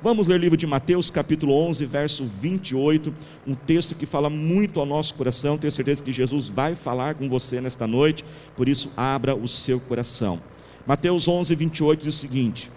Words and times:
Vamos 0.00 0.28
ler 0.28 0.36
o 0.36 0.38
livro 0.38 0.56
de 0.56 0.64
Mateus, 0.64 1.10
capítulo 1.10 1.52
11, 1.52 1.84
verso 1.84 2.24
28, 2.24 3.12
um 3.44 3.54
texto 3.56 3.96
que 3.96 4.06
fala 4.06 4.30
muito 4.30 4.78
ao 4.78 4.86
nosso 4.86 5.12
coração. 5.16 5.58
Tenho 5.58 5.72
certeza 5.72 6.04
que 6.04 6.12
Jesus 6.12 6.48
vai 6.48 6.76
falar 6.76 7.16
com 7.16 7.28
você 7.28 7.60
nesta 7.60 7.84
noite, 7.84 8.24
por 8.54 8.68
isso 8.68 8.92
abra 8.96 9.34
o 9.34 9.48
seu 9.48 9.80
coração. 9.80 10.40
Mateus 10.86 11.26
11, 11.26 11.52
28 11.52 12.04
diz 12.04 12.14
o 12.14 12.18
seguinte: 12.18 12.70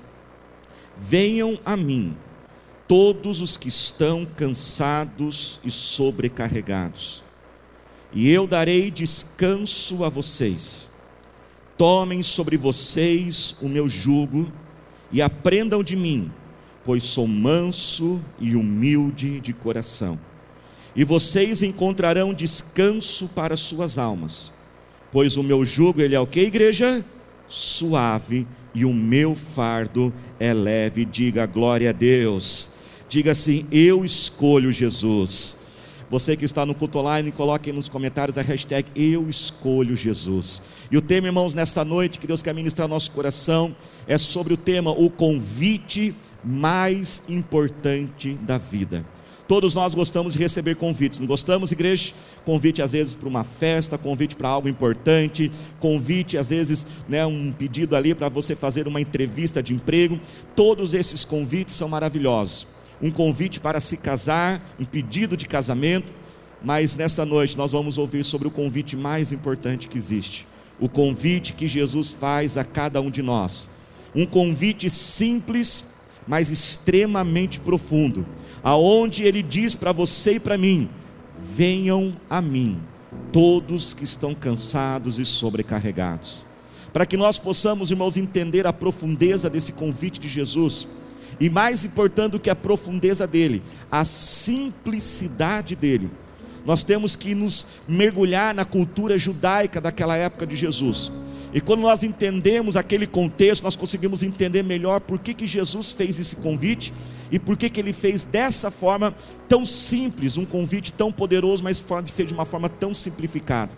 Venham 0.97 1.59
a 1.63 1.77
mim, 1.77 2.17
todos 2.87 3.39
os 3.39 3.55
que 3.55 3.67
estão 3.67 4.25
cansados 4.25 5.59
e 5.63 5.69
sobrecarregados, 5.69 7.23
e 8.11 8.31
eu 8.31 8.47
darei 8.47 8.89
descanso 8.89 10.03
a 10.03 10.09
vocês. 10.09 10.89
Tomem 11.77 12.23
sobre 12.23 12.57
vocês 12.57 13.55
o 13.61 13.69
meu 13.69 13.87
jugo 13.87 14.51
e 15.11 15.21
aprendam 15.21 15.83
de 15.83 15.95
mim 15.95 16.31
pois 16.83 17.03
sou 17.03 17.27
manso 17.27 18.21
e 18.39 18.55
humilde 18.55 19.39
de 19.39 19.53
coração. 19.53 20.19
E 20.95 21.03
vocês 21.03 21.63
encontrarão 21.63 22.33
descanso 22.33 23.27
para 23.29 23.55
suas 23.55 23.97
almas, 23.97 24.51
pois 25.11 25.37
o 25.37 25.43
meu 25.43 25.63
jugo 25.63 26.01
ele 26.01 26.15
é 26.15 26.19
o 26.19 26.27
que, 26.27 26.41
igreja? 26.41 27.03
Suave 27.47 28.47
e 28.73 28.85
o 28.85 28.93
meu 28.93 29.35
fardo 29.35 30.13
é 30.39 30.53
leve. 30.53 31.05
Diga 31.05 31.45
glória 31.45 31.89
a 31.89 31.93
Deus. 31.93 32.71
Diga 33.07 33.31
assim: 33.31 33.65
Eu 33.71 34.05
escolho 34.05 34.71
Jesus. 34.71 35.57
Você 36.09 36.35
que 36.35 36.43
está 36.43 36.65
no 36.65 36.75
culto 36.75 36.99
online, 36.99 37.31
coloque 37.31 37.71
nos 37.71 37.87
comentários 37.87 38.37
a 38.37 38.41
hashtag 38.41 38.85
Eu 38.93 39.29
Escolho 39.29 39.95
Jesus. 39.95 40.61
E 40.91 40.97
o 40.97 41.01
tema, 41.01 41.27
irmãos, 41.27 41.53
nessa 41.53 41.85
noite 41.85 42.19
que 42.19 42.27
Deus 42.27 42.41
quer 42.41 42.53
ministrar 42.53 42.85
no 42.85 42.95
nosso 42.95 43.11
coração 43.11 43.73
é 44.05 44.17
sobre 44.17 44.53
o 44.53 44.57
tema 44.57 44.91
O 44.91 45.09
convite 45.09 46.13
mais 46.43 47.23
importante 47.29 48.33
da 48.33 48.57
vida. 48.57 49.05
Todos 49.47 49.75
nós 49.75 49.93
gostamos 49.93 50.31
de 50.31 50.39
receber 50.39 50.75
convites, 50.75 51.19
não 51.19 51.27
gostamos, 51.27 51.73
igreja? 51.73 52.13
Convite 52.45 52.81
às 52.81 52.93
vezes 52.93 53.15
para 53.15 53.27
uma 53.27 53.43
festa, 53.43 53.97
convite 53.97 54.33
para 54.33 54.47
algo 54.47 54.69
importante, 54.69 55.51
convite 55.77 56.37
às 56.37 56.49
vezes, 56.51 56.85
né, 57.09 57.25
um 57.25 57.51
pedido 57.51 57.95
ali 57.95 58.15
para 58.15 58.29
você 58.29 58.55
fazer 58.55 58.87
uma 58.87 59.01
entrevista 59.01 59.61
de 59.61 59.73
emprego. 59.73 60.17
Todos 60.55 60.93
esses 60.93 61.25
convites 61.25 61.75
são 61.75 61.89
maravilhosos. 61.89 62.65
Um 63.01 63.11
convite 63.11 63.59
para 63.59 63.81
se 63.81 63.97
casar, 63.97 64.63
um 64.79 64.85
pedido 64.85 65.35
de 65.35 65.45
casamento, 65.45 66.13
mas 66.63 66.95
nessa 66.95 67.25
noite 67.25 67.57
nós 67.57 67.73
vamos 67.73 67.97
ouvir 67.97 68.23
sobre 68.23 68.47
o 68.47 68.51
convite 68.51 68.95
mais 68.95 69.33
importante 69.33 69.89
que 69.89 69.97
existe. 69.97 70.47
O 70.79 70.87
convite 70.87 71.51
que 71.51 71.67
Jesus 71.67 72.11
faz 72.13 72.57
a 72.57 72.63
cada 72.63 73.01
um 73.01 73.11
de 73.11 73.21
nós. 73.21 73.69
Um 74.15 74.25
convite 74.25 74.89
simples, 74.89 75.90
mas 76.31 76.49
extremamente 76.49 77.59
profundo, 77.59 78.25
aonde 78.63 79.21
ele 79.21 79.43
diz 79.43 79.75
para 79.75 79.91
você 79.91 80.35
e 80.35 80.39
para 80.39 80.57
mim: 80.57 80.89
venham 81.37 82.15
a 82.29 82.41
mim, 82.41 82.81
todos 83.33 83.93
que 83.93 84.05
estão 84.05 84.33
cansados 84.33 85.19
e 85.19 85.25
sobrecarregados. 85.25 86.45
Para 86.93 87.05
que 87.05 87.17
nós 87.17 87.37
possamos, 87.37 87.91
irmãos, 87.91 88.15
entender 88.15 88.65
a 88.65 88.71
profundeza 88.71 89.49
desse 89.49 89.73
convite 89.73 90.21
de 90.21 90.29
Jesus, 90.29 90.87
e 91.37 91.49
mais 91.49 91.83
importante 91.83 92.31
do 92.31 92.39
que 92.39 92.49
a 92.49 92.55
profundeza 92.55 93.27
dele, 93.27 93.61
a 93.91 94.05
simplicidade 94.05 95.75
dele. 95.75 96.09
Nós 96.65 96.81
temos 96.85 97.13
que 97.13 97.35
nos 97.35 97.67
mergulhar 97.89 98.55
na 98.55 98.63
cultura 98.63 99.17
judaica 99.17 99.81
daquela 99.81 100.15
época 100.15 100.47
de 100.47 100.55
Jesus 100.55 101.11
e 101.53 101.59
quando 101.59 101.81
nós 101.81 102.01
entendemos 102.01 102.77
aquele 102.77 103.05
contexto, 103.05 103.63
nós 103.63 103.75
conseguimos 103.75 104.23
entender 104.23 104.63
melhor 104.63 105.01
por 105.01 105.19
que, 105.19 105.33
que 105.33 105.45
Jesus 105.45 105.91
fez 105.91 106.17
esse 106.17 106.37
convite 106.37 106.93
e 107.29 107.37
por 107.37 107.57
que, 107.57 107.69
que 107.69 107.79
ele 107.79 107.91
fez 107.91 108.23
dessa 108.23 108.71
forma 108.71 109.13
tão 109.47 109.65
simples, 109.65 110.37
um 110.37 110.45
convite 110.45 110.93
tão 110.93 111.11
poderoso, 111.11 111.63
mas 111.63 111.83
fez 112.07 112.29
de 112.29 112.33
uma 112.33 112.45
forma 112.45 112.69
tão 112.69 112.93
simplificada. 112.93 113.71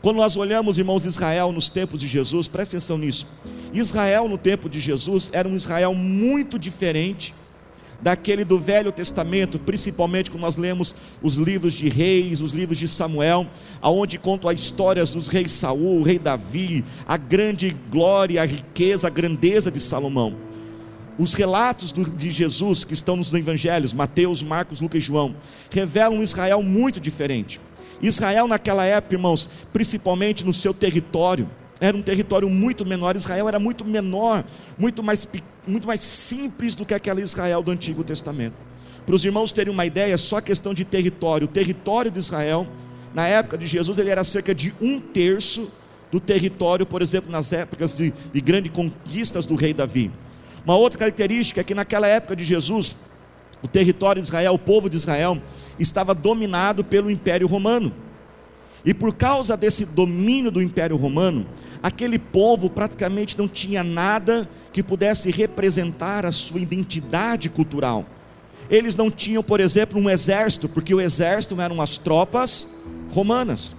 Quando 0.00 0.16
nós 0.16 0.36
olhamos, 0.36 0.78
irmãos, 0.78 1.06
Israel 1.06 1.52
nos 1.52 1.70
tempos 1.70 2.00
de 2.00 2.06
Jesus, 2.06 2.48
presta 2.48 2.76
atenção 2.76 2.98
nisso. 2.98 3.26
Israel 3.72 4.28
no 4.28 4.38
tempo 4.38 4.68
de 4.68 4.80
Jesus 4.80 5.30
era 5.32 5.48
um 5.48 5.56
Israel 5.56 5.94
muito 5.94 6.58
diferente 6.58 7.34
daquele 8.04 8.44
do 8.44 8.58
Velho 8.58 8.92
Testamento, 8.92 9.58
principalmente 9.58 10.30
quando 10.30 10.42
nós 10.42 10.58
lemos 10.58 10.94
os 11.22 11.36
livros 11.36 11.72
de 11.72 11.88
reis, 11.88 12.42
os 12.42 12.52
livros 12.52 12.76
de 12.76 12.86
Samuel, 12.86 13.46
aonde 13.80 14.18
contam 14.18 14.50
as 14.50 14.60
histórias 14.60 15.14
dos 15.14 15.26
reis 15.26 15.50
Saul, 15.52 16.00
o 16.00 16.02
rei 16.02 16.18
Davi, 16.18 16.84
a 17.08 17.16
grande 17.16 17.74
glória, 17.90 18.42
a 18.42 18.44
riqueza, 18.44 19.06
a 19.06 19.10
grandeza 19.10 19.70
de 19.70 19.80
Salomão. 19.80 20.36
Os 21.18 21.32
relatos 21.32 21.94
de 21.94 22.30
Jesus 22.30 22.84
que 22.84 22.92
estão 22.92 23.16
nos 23.16 23.32
evangelhos, 23.32 23.94
Mateus, 23.94 24.42
Marcos, 24.42 24.82
Lucas 24.82 25.02
e 25.02 25.06
João, 25.06 25.34
revelam 25.70 26.18
um 26.18 26.22
Israel 26.22 26.62
muito 26.62 27.00
diferente. 27.00 27.58
Israel 28.02 28.46
naquela 28.46 28.84
época, 28.84 29.14
irmãos, 29.14 29.48
principalmente 29.72 30.44
no 30.44 30.52
seu 30.52 30.74
território, 30.74 31.48
era 31.80 31.96
um 31.96 32.02
território 32.02 32.48
muito 32.48 32.86
menor. 32.86 33.16
Israel 33.16 33.48
era 33.48 33.58
muito 33.58 33.84
menor, 33.84 34.44
muito 34.78 35.02
mais, 35.02 35.26
muito 35.66 35.86
mais 35.86 36.00
simples 36.00 36.74
do 36.74 36.84
que 36.84 36.94
aquela 36.94 37.20
Israel 37.20 37.62
do 37.62 37.70
Antigo 37.70 38.04
Testamento. 38.04 38.54
Para 39.04 39.14
os 39.14 39.24
irmãos 39.24 39.52
terem 39.52 39.72
uma 39.72 39.84
ideia, 39.84 40.16
só 40.16 40.40
questão 40.40 40.72
de 40.72 40.84
território. 40.84 41.44
O 41.46 41.48
território 41.48 42.10
de 42.10 42.18
Israel, 42.18 42.66
na 43.12 43.26
época 43.26 43.58
de 43.58 43.66
Jesus, 43.66 43.98
ele 43.98 44.10
era 44.10 44.24
cerca 44.24 44.54
de 44.54 44.72
um 44.80 44.98
terço 44.98 45.70
do 46.10 46.20
território, 46.20 46.86
por 46.86 47.02
exemplo, 47.02 47.30
nas 47.30 47.52
épocas 47.52 47.94
de, 47.94 48.12
de 48.32 48.40
grandes 48.40 48.72
conquistas 48.72 49.44
do 49.44 49.56
rei 49.56 49.74
Davi. 49.74 50.10
Uma 50.64 50.76
outra 50.76 51.00
característica 51.00 51.60
é 51.60 51.64
que 51.64 51.74
naquela 51.74 52.06
época 52.06 52.34
de 52.34 52.44
Jesus, 52.44 52.96
o 53.62 53.68
território 53.68 54.22
de 54.22 54.28
Israel, 54.28 54.54
o 54.54 54.58
povo 54.58 54.88
de 54.88 54.96
Israel, 54.96 55.42
estava 55.78 56.14
dominado 56.14 56.82
pelo 56.82 57.10
Império 57.10 57.46
Romano. 57.46 57.92
E 58.84 58.92
por 58.92 59.14
causa 59.14 59.56
desse 59.56 59.86
domínio 59.86 60.50
do 60.50 60.60
Império 60.60 60.96
Romano, 60.96 61.46
aquele 61.82 62.18
povo 62.18 62.68
praticamente 62.68 63.38
não 63.38 63.48
tinha 63.48 63.82
nada 63.82 64.48
que 64.72 64.82
pudesse 64.82 65.30
representar 65.30 66.26
a 66.26 66.32
sua 66.32 66.60
identidade 66.60 67.48
cultural. 67.48 68.04
Eles 68.68 68.96
não 68.96 69.10
tinham, 69.10 69.42
por 69.42 69.60
exemplo, 69.60 70.00
um 70.00 70.10
exército, 70.10 70.68
porque 70.68 70.94
o 70.94 71.00
exército 71.00 71.60
eram 71.60 71.80
as 71.80 71.98
tropas 71.98 72.82
romanas. 73.10 73.74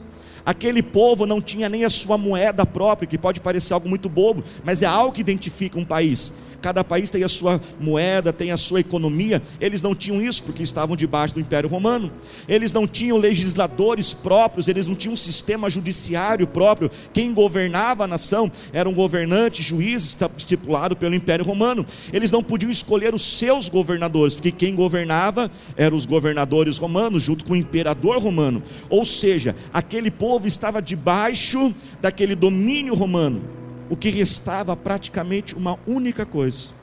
Aquele 0.45 0.83
povo 0.83 1.25
não 1.25 1.41
tinha 1.41 1.67
nem 1.67 1.85
a 1.85 1.89
sua 1.89 2.17
moeda 2.17 2.65
própria, 2.65 3.07
que 3.07 3.17
pode 3.17 3.39
parecer 3.39 3.73
algo 3.73 3.89
muito 3.89 4.07
bobo, 4.07 4.43
mas 4.63 4.83
é 4.83 4.85
algo 4.85 5.11
que 5.11 5.21
identifica 5.21 5.79
um 5.79 5.85
país 5.85 6.44
cada 6.65 6.83
país 6.83 7.11
tem 7.11 7.23
a 7.23 7.29
sua 7.29 7.61
moeda, 7.79 8.33
tem 8.33 8.51
a 8.51 8.57
sua 8.57 8.79
economia. 8.79 9.39
Eles 9.61 9.83
não 9.83 9.93
tinham 9.93 10.19
isso 10.19 10.41
porque 10.41 10.63
estavam 10.63 10.95
debaixo 10.95 11.35
do 11.35 11.39
Império 11.39 11.69
Romano. 11.69 12.11
Eles 12.47 12.73
não 12.73 12.87
tinham 12.87 13.19
legisladores 13.19 14.15
próprios, 14.15 14.67
eles 14.67 14.87
não 14.87 14.95
tinham 14.95 15.13
um 15.13 15.15
sistema 15.15 15.69
judiciário 15.69 16.47
próprio. 16.47 16.89
Quem 17.13 17.35
governava 17.35 18.05
a 18.05 18.07
nação 18.07 18.51
era 18.73 18.89
um 18.89 18.95
governante, 18.95 19.61
juiz 19.61 20.17
estipulado 20.35 20.95
pelo 20.95 21.13
Império 21.13 21.45
Romano. 21.45 21.85
Eles 22.11 22.31
não 22.31 22.41
podiam 22.41 22.71
escolher 22.71 23.13
os 23.13 23.21
seus 23.21 23.69
governadores, 23.69 24.33
porque 24.33 24.49
quem 24.49 24.73
governava 24.73 25.51
eram 25.77 25.95
os 25.95 26.07
governadores 26.07 26.79
romanos, 26.79 27.21
junto 27.21 27.45
com 27.45 27.53
o 27.53 27.55
imperador 27.55 28.17
romano. 28.17 28.63
Ou 28.89 29.05
seja, 29.05 29.55
aquele 29.71 30.09
povo 30.09 30.47
estava 30.47 30.81
debaixo 30.81 31.71
daquele 32.01 32.33
domínio 32.33 32.95
romano 32.95 33.64
o 33.89 33.95
que 33.95 34.09
restava 34.09 34.75
praticamente 34.75 35.55
uma 35.55 35.79
única 35.85 36.25
coisa. 36.25 36.73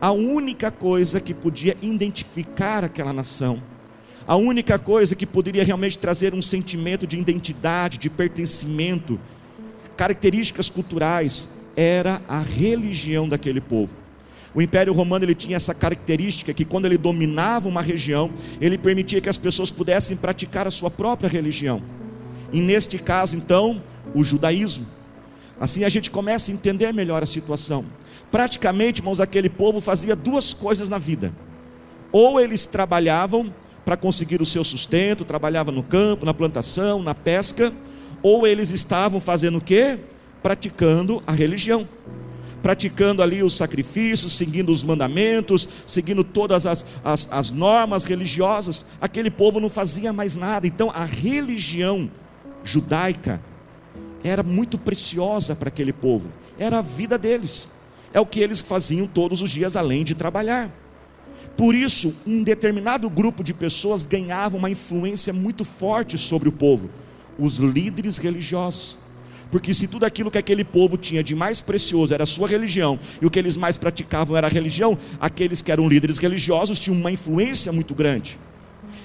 A 0.00 0.10
única 0.10 0.70
coisa 0.70 1.20
que 1.20 1.32
podia 1.32 1.76
identificar 1.80 2.84
aquela 2.84 3.12
nação, 3.12 3.62
a 4.26 4.36
única 4.36 4.78
coisa 4.78 5.14
que 5.14 5.24
poderia 5.24 5.64
realmente 5.64 5.98
trazer 5.98 6.34
um 6.34 6.42
sentimento 6.42 7.06
de 7.06 7.18
identidade, 7.18 7.96
de 7.96 8.10
pertencimento, 8.10 9.18
características 9.96 10.68
culturais, 10.68 11.48
era 11.76 12.20
a 12.28 12.40
religião 12.40 13.28
daquele 13.28 13.60
povo. 13.60 13.94
O 14.54 14.62
Império 14.62 14.92
Romano 14.92 15.24
ele 15.24 15.34
tinha 15.34 15.56
essa 15.56 15.74
característica 15.74 16.54
que 16.54 16.64
quando 16.64 16.86
ele 16.86 16.96
dominava 16.96 17.68
uma 17.68 17.82
região, 17.82 18.30
ele 18.60 18.78
permitia 18.78 19.20
que 19.20 19.28
as 19.28 19.38
pessoas 19.38 19.70
pudessem 19.70 20.16
praticar 20.16 20.66
a 20.66 20.70
sua 20.70 20.90
própria 20.90 21.28
religião. 21.28 21.82
E 22.52 22.60
neste 22.60 22.98
caso, 22.98 23.36
então, 23.36 23.82
o 24.14 24.24
judaísmo. 24.24 24.86
Assim 25.58 25.84
a 25.84 25.88
gente 25.88 26.10
começa 26.10 26.50
a 26.50 26.54
entender 26.54 26.92
melhor 26.92 27.22
a 27.22 27.26
situação. 27.26 27.84
Praticamente, 28.30 29.00
irmãos, 29.00 29.20
aquele 29.20 29.48
povo 29.48 29.80
fazia 29.80 30.14
duas 30.14 30.52
coisas 30.52 30.88
na 30.88 30.98
vida: 30.98 31.32
ou 32.12 32.40
eles 32.40 32.66
trabalhavam 32.66 33.52
para 33.84 33.96
conseguir 33.96 34.42
o 34.42 34.46
seu 34.46 34.64
sustento, 34.64 35.24
trabalhavam 35.24 35.72
no 35.72 35.82
campo, 35.82 36.26
na 36.26 36.34
plantação, 36.34 37.02
na 37.02 37.14
pesca, 37.14 37.72
ou 38.22 38.46
eles 38.46 38.70
estavam 38.70 39.20
fazendo 39.20 39.58
o 39.58 39.60
quê? 39.60 39.98
Praticando 40.42 41.22
a 41.26 41.32
religião. 41.32 41.88
Praticando 42.60 43.22
ali 43.22 43.44
os 43.44 43.54
sacrifícios, 43.54 44.32
seguindo 44.32 44.72
os 44.72 44.82
mandamentos, 44.82 45.68
seguindo 45.86 46.24
todas 46.24 46.66
as, 46.66 46.84
as, 47.04 47.28
as 47.30 47.50
normas 47.52 48.06
religiosas, 48.06 48.86
aquele 49.00 49.30
povo 49.30 49.60
não 49.60 49.70
fazia 49.70 50.12
mais 50.12 50.34
nada. 50.34 50.66
Então 50.66 50.90
a 50.92 51.04
religião 51.04 52.10
judaica 52.64 53.40
era 54.24 54.42
muito 54.42 54.78
preciosa 54.78 55.54
para 55.54 55.68
aquele 55.68 55.92
povo, 55.92 56.30
era 56.58 56.78
a 56.78 56.82
vida 56.82 57.18
deles, 57.18 57.68
é 58.12 58.20
o 58.20 58.26
que 58.26 58.40
eles 58.40 58.60
faziam 58.60 59.06
todos 59.06 59.42
os 59.42 59.50
dias 59.50 59.76
além 59.76 60.04
de 60.04 60.14
trabalhar. 60.14 60.70
Por 61.56 61.74
isso, 61.74 62.14
um 62.26 62.42
determinado 62.42 63.08
grupo 63.08 63.42
de 63.42 63.54
pessoas 63.54 64.04
ganhava 64.04 64.56
uma 64.56 64.70
influência 64.70 65.32
muito 65.32 65.64
forte 65.64 66.18
sobre 66.18 66.48
o 66.48 66.52
povo, 66.52 66.90
os 67.38 67.58
líderes 67.58 68.18
religiosos. 68.18 68.98
Porque 69.50 69.72
se 69.72 69.86
tudo 69.86 70.04
aquilo 70.04 70.30
que 70.30 70.38
aquele 70.38 70.64
povo 70.64 70.96
tinha 70.96 71.22
de 71.22 71.34
mais 71.34 71.60
precioso 71.60 72.12
era 72.12 72.24
a 72.24 72.26
sua 72.26 72.48
religião, 72.48 72.98
e 73.22 73.26
o 73.26 73.30
que 73.30 73.38
eles 73.38 73.56
mais 73.56 73.78
praticavam 73.78 74.36
era 74.36 74.48
a 74.48 74.50
religião, 74.50 74.98
aqueles 75.20 75.62
que 75.62 75.70
eram 75.70 75.88
líderes 75.88 76.18
religiosos 76.18 76.80
tinham 76.80 76.98
uma 76.98 77.10
influência 77.10 77.72
muito 77.72 77.94
grande. 77.94 78.38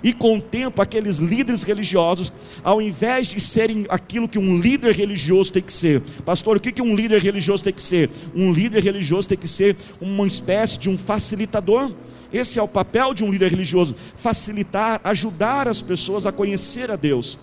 E 0.03 0.13
com 0.13 0.38
o 0.38 0.42
tempo, 0.42 0.81
aqueles 0.81 1.18
líderes 1.18 1.62
religiosos, 1.62 2.33
ao 2.63 2.81
invés 2.81 3.27
de 3.27 3.39
serem 3.39 3.86
aquilo 3.88 4.27
que 4.27 4.39
um 4.39 4.57
líder 4.57 4.95
religioso 4.95 5.53
tem 5.53 5.62
que 5.62 5.71
ser, 5.71 6.01
pastor, 6.25 6.57
o 6.57 6.59
que 6.59 6.81
um 6.81 6.95
líder 6.95 7.21
religioso 7.21 7.63
tem 7.63 7.74
que 7.74 7.81
ser? 7.81 8.09
Um 8.36 8.51
líder 8.51 8.83
religioso 8.83 9.30
tem 9.30 9.38
que 9.38 9.48
ser 9.48 9.75
uma 10.00 10.25
espécie 10.25 10.80
de 10.80 10.89
um 10.89 10.98
facilitador. 10.98 11.92
Esse 12.33 12.57
é 12.57 12.63
o 12.63 12.68
papel 12.68 13.13
de 13.13 13.24
um 13.24 13.31
líder 13.31 13.51
religioso: 13.51 13.95
facilitar, 14.15 15.00
ajudar 15.03 15.68
as 15.68 15.81
pessoas 15.81 16.25
a 16.25 16.31
conhecer 16.31 16.89
a 16.89 16.95
Deus. 16.95 17.38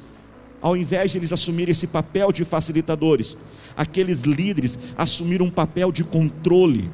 Ao 0.60 0.76
invés 0.76 1.12
de 1.12 1.18
eles 1.18 1.32
assumirem 1.32 1.70
esse 1.70 1.86
papel 1.86 2.32
de 2.32 2.44
facilitadores, 2.44 3.38
aqueles 3.76 4.22
líderes 4.22 4.76
assumiram 4.96 5.46
um 5.46 5.50
papel 5.50 5.92
de 5.92 6.02
controle, 6.02 6.90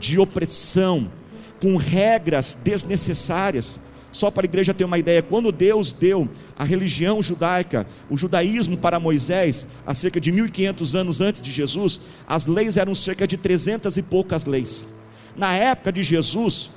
de 0.00 0.18
opressão, 0.18 1.08
com 1.60 1.76
regras 1.76 2.58
desnecessárias 2.64 3.80
só 4.16 4.30
para 4.30 4.44
a 4.44 4.48
igreja 4.48 4.72
ter 4.72 4.84
uma 4.84 4.98
ideia, 4.98 5.22
quando 5.22 5.52
Deus 5.52 5.92
deu 5.92 6.26
a 6.58 6.64
religião 6.64 7.20
judaica, 7.20 7.86
o 8.08 8.16
judaísmo 8.16 8.78
para 8.78 8.98
Moisés, 8.98 9.68
há 9.86 9.92
cerca 9.92 10.18
de 10.18 10.32
1500 10.32 10.96
anos 10.96 11.20
antes 11.20 11.42
de 11.42 11.50
Jesus, 11.50 12.00
as 12.26 12.46
leis 12.46 12.78
eram 12.78 12.94
cerca 12.94 13.26
de 13.26 13.36
300 13.36 13.94
e 13.98 14.02
poucas 14.02 14.46
leis. 14.46 14.86
Na 15.36 15.54
época 15.54 15.92
de 15.92 16.02
Jesus, 16.02 16.70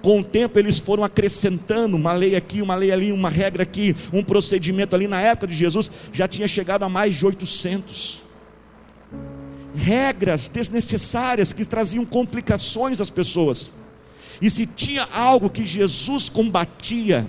com 0.00 0.20
o 0.20 0.24
tempo 0.24 0.60
eles 0.60 0.78
foram 0.78 1.02
acrescentando 1.02 1.96
uma 1.96 2.12
lei 2.12 2.36
aqui, 2.36 2.62
uma 2.62 2.76
lei 2.76 2.92
ali, 2.92 3.10
uma 3.10 3.28
regra 3.28 3.64
aqui, 3.64 3.92
um 4.12 4.22
procedimento 4.22 4.94
ali. 4.94 5.08
Na 5.08 5.20
época 5.20 5.48
de 5.48 5.54
Jesus 5.54 5.90
já 6.12 6.28
tinha 6.28 6.46
chegado 6.46 6.84
a 6.84 6.88
mais 6.88 7.16
de 7.16 7.26
800 7.26 8.22
regras 9.74 10.48
desnecessárias 10.48 11.52
que 11.52 11.64
traziam 11.64 12.06
complicações 12.06 13.00
às 13.00 13.10
pessoas. 13.10 13.72
E 14.40 14.50
se 14.50 14.66
tinha 14.66 15.08
algo 15.12 15.48
que 15.50 15.64
Jesus 15.64 16.28
combatia, 16.28 17.28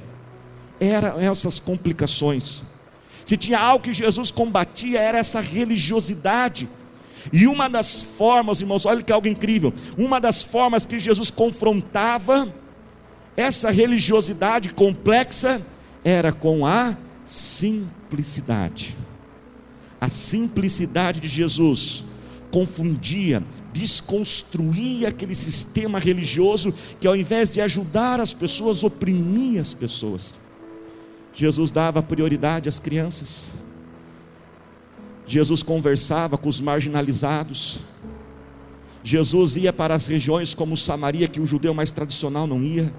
eram 0.79 1.19
essas 1.19 1.59
complicações. 1.59 2.63
Se 3.25 3.35
tinha 3.35 3.59
algo 3.59 3.83
que 3.83 3.93
Jesus 3.93 4.31
combatia, 4.31 4.99
era 4.99 5.17
essa 5.17 5.39
religiosidade. 5.39 6.69
E 7.31 7.47
uma 7.47 7.67
das 7.67 8.03
formas, 8.03 8.61
irmãos, 8.61 8.85
olha 8.85 9.01
que 9.01 9.11
algo 9.11 9.27
incrível, 9.27 9.73
uma 9.97 10.19
das 10.19 10.43
formas 10.43 10.85
que 10.85 10.99
Jesus 10.99 11.29
confrontava 11.29 12.53
essa 13.35 13.69
religiosidade 13.69 14.69
complexa 14.69 15.61
era 16.03 16.31
com 16.31 16.65
a 16.65 16.97
simplicidade. 17.25 18.95
A 19.99 20.09
simplicidade 20.09 21.19
de 21.19 21.27
Jesus 21.27 22.03
confundia 22.49 23.43
desconstruir 23.77 25.05
aquele 25.05 25.35
sistema 25.35 25.99
religioso 25.99 26.73
que, 26.99 27.07
ao 27.07 27.15
invés 27.15 27.53
de 27.53 27.61
ajudar 27.61 28.19
as 28.19 28.33
pessoas, 28.33 28.83
oprimia 28.83 29.61
as 29.61 29.73
pessoas. 29.73 30.37
Jesus 31.33 31.69
dava 31.69 32.01
prioridade 32.01 32.67
às 32.67 32.79
crianças, 32.79 33.53
Jesus 35.27 35.61
conversava 35.61 36.37
com 36.37 36.49
os 36.49 36.59
marginalizados, 36.59 37.79
Jesus 39.03 39.55
ia 39.55 39.71
para 39.71 39.93
as 39.93 40.07
regiões 40.07 40.55
como 40.55 40.75
Samaria, 40.75 41.27
que 41.27 41.39
o 41.39 41.45
judeu 41.45 41.73
mais 41.73 41.91
tradicional 41.91 42.47
não 42.47 42.63
ia, 42.63 42.91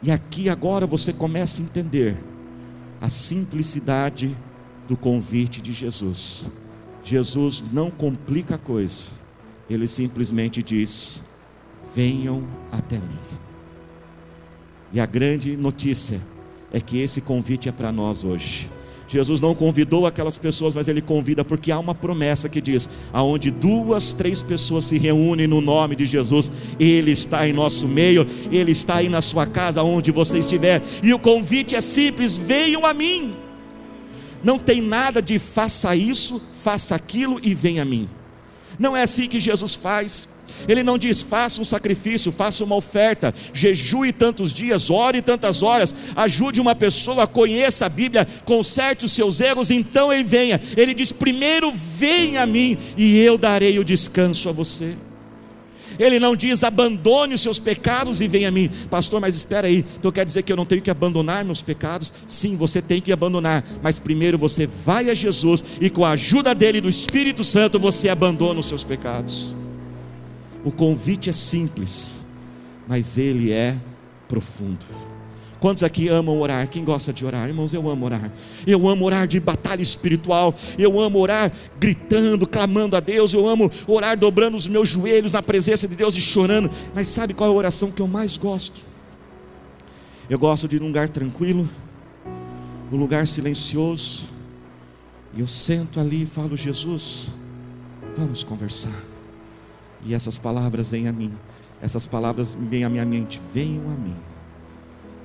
e 0.00 0.12
aqui 0.12 0.48
agora 0.48 0.86
você 0.86 1.12
começa 1.12 1.60
a 1.60 1.64
entender 1.64 2.16
a 3.00 3.08
simplicidade 3.08 4.36
do 4.86 4.96
convite 4.96 5.60
de 5.60 5.72
Jesus. 5.72 6.46
Jesus 7.02 7.64
não 7.72 7.90
complica 7.90 8.54
a 8.54 8.58
coisa, 8.58 9.08
ele 9.68 9.86
simplesmente 9.86 10.62
diz: 10.62 11.22
venham 11.94 12.46
até 12.70 12.96
mim. 12.96 13.18
E 14.92 15.00
a 15.00 15.06
grande 15.06 15.56
notícia 15.56 16.20
é 16.72 16.80
que 16.80 16.98
esse 16.98 17.20
convite 17.20 17.68
é 17.68 17.72
para 17.72 17.92
nós 17.92 18.24
hoje. 18.24 18.70
Jesus 19.08 19.40
não 19.40 19.54
convidou 19.54 20.06
aquelas 20.06 20.36
pessoas, 20.36 20.74
mas 20.74 20.86
ele 20.86 21.00
convida 21.00 21.42
porque 21.42 21.72
há 21.72 21.78
uma 21.78 21.94
promessa 21.94 22.48
que 22.48 22.60
diz: 22.60 22.88
aonde 23.12 23.50
duas, 23.50 24.12
três 24.12 24.42
pessoas 24.42 24.84
se 24.84 24.98
reúnem 24.98 25.46
no 25.46 25.60
nome 25.60 25.96
de 25.96 26.04
Jesus, 26.04 26.52
ele 26.78 27.10
está 27.10 27.48
em 27.48 27.52
nosso 27.52 27.88
meio, 27.88 28.26
ele 28.52 28.72
está 28.72 28.96
aí 28.96 29.08
na 29.08 29.22
sua 29.22 29.46
casa, 29.46 29.82
onde 29.82 30.10
você 30.10 30.38
estiver. 30.38 30.82
E 31.02 31.12
o 31.14 31.18
convite 31.18 31.74
é 31.74 31.80
simples: 31.80 32.36
venham 32.36 32.84
a 32.84 32.92
mim. 32.92 33.34
Não 34.44 34.58
tem 34.58 34.80
nada 34.80 35.20
de 35.20 35.38
faça 35.38 35.96
isso, 35.96 36.40
faça 36.54 36.94
aquilo 36.94 37.40
e 37.42 37.54
venha 37.54 37.82
a 37.82 37.86
mim. 37.86 38.08
Não 38.78 38.96
é 38.96 39.02
assim 39.02 39.28
que 39.28 39.40
Jesus 39.40 39.74
faz. 39.74 40.28
Ele 40.66 40.82
não 40.82 40.98
diz, 40.98 41.22
faça 41.22 41.60
um 41.60 41.64
sacrifício, 41.64 42.32
faça 42.32 42.64
uma 42.64 42.74
oferta, 42.74 43.32
jejue 43.52 44.12
tantos 44.12 44.52
dias, 44.52 44.90
ore 44.90 45.22
tantas 45.22 45.62
horas, 45.62 45.94
ajude 46.16 46.60
uma 46.60 46.74
pessoa, 46.74 47.26
conheça 47.26 47.86
a 47.86 47.88
Bíblia, 47.88 48.26
conserte 48.44 49.04
os 49.04 49.12
seus 49.12 49.40
erros, 49.40 49.70
então 49.70 50.12
ele 50.12 50.24
venha. 50.24 50.60
Ele 50.76 50.94
diz: 50.94 51.12
primeiro 51.12 51.70
venha 51.72 52.42
a 52.42 52.46
mim 52.46 52.76
e 52.96 53.18
eu 53.18 53.36
darei 53.38 53.78
o 53.78 53.84
descanso 53.84 54.48
a 54.48 54.52
você. 54.52 54.94
Ele 55.98 56.18
não 56.18 56.36
diz 56.36 56.62
abandone 56.62 57.34
os 57.34 57.40
seus 57.40 57.58
pecados 57.58 58.20
e 58.20 58.28
venha 58.28 58.48
a 58.48 58.52
mim, 58.52 58.70
pastor. 58.90 59.20
Mas 59.20 59.34
espera 59.34 59.66
aí, 59.66 59.84
então 59.98 60.12
quer 60.12 60.24
dizer 60.24 60.42
que 60.42 60.52
eu 60.52 60.56
não 60.56 60.66
tenho 60.66 60.82
que 60.82 60.90
abandonar 60.90 61.44
meus 61.44 61.62
pecados? 61.62 62.12
Sim, 62.26 62.56
você 62.56 62.80
tem 62.80 63.00
que 63.00 63.12
abandonar, 63.12 63.64
mas 63.82 63.98
primeiro 63.98 64.38
você 64.38 64.66
vai 64.66 65.10
a 65.10 65.14
Jesus 65.14 65.64
e 65.80 65.90
com 65.90 66.04
a 66.04 66.10
ajuda 66.10 66.54
dele, 66.54 66.80
do 66.80 66.88
Espírito 66.88 67.42
Santo, 67.42 67.78
você 67.78 68.08
abandona 68.08 68.60
os 68.60 68.66
seus 68.66 68.84
pecados. 68.84 69.54
O 70.64 70.70
convite 70.70 71.30
é 71.30 71.32
simples, 71.32 72.16
mas 72.86 73.16
ele 73.16 73.52
é 73.52 73.76
profundo. 74.28 75.07
Quantos 75.60 75.82
aqui 75.82 76.08
amam 76.08 76.38
orar? 76.38 76.68
Quem 76.68 76.84
gosta 76.84 77.12
de 77.12 77.26
orar? 77.26 77.48
Irmãos, 77.48 77.72
eu 77.74 77.88
amo 77.90 78.06
orar. 78.06 78.30
Eu 78.64 78.88
amo 78.88 79.04
orar 79.04 79.26
de 79.26 79.40
batalha 79.40 79.82
espiritual. 79.82 80.54
Eu 80.78 81.00
amo 81.00 81.18
orar 81.18 81.52
gritando, 81.80 82.46
clamando 82.46 82.96
a 82.96 83.00
Deus. 83.00 83.32
Eu 83.32 83.48
amo 83.48 83.70
orar 83.86 84.16
dobrando 84.16 84.56
os 84.56 84.68
meus 84.68 84.88
joelhos 84.88 85.32
na 85.32 85.42
presença 85.42 85.88
de 85.88 85.96
Deus 85.96 86.16
e 86.16 86.20
chorando. 86.20 86.70
Mas 86.94 87.08
sabe 87.08 87.34
qual 87.34 87.50
é 87.50 87.52
a 87.52 87.56
oração 87.56 87.90
que 87.90 88.00
eu 88.00 88.06
mais 88.06 88.36
gosto? 88.36 88.80
Eu 90.30 90.38
gosto 90.38 90.68
de 90.68 90.76
ir 90.76 90.80
num 90.80 90.88
lugar 90.88 91.08
tranquilo, 91.08 91.68
num 92.90 92.98
lugar 92.98 93.26
silencioso. 93.26 94.28
E 95.34 95.40
eu 95.40 95.48
sento 95.48 95.98
ali 95.98 96.22
e 96.22 96.26
falo: 96.26 96.56
Jesus, 96.56 97.30
vamos 98.16 98.44
conversar. 98.44 99.04
E 100.04 100.14
essas 100.14 100.38
palavras 100.38 100.88
vêm 100.88 101.08
a 101.08 101.12
mim. 101.12 101.32
Essas 101.82 102.06
palavras 102.06 102.56
vêm 102.58 102.84
à 102.84 102.88
minha 102.88 103.04
mente. 103.04 103.40
Venham 103.52 103.90
a 103.90 103.94
mim 103.94 104.14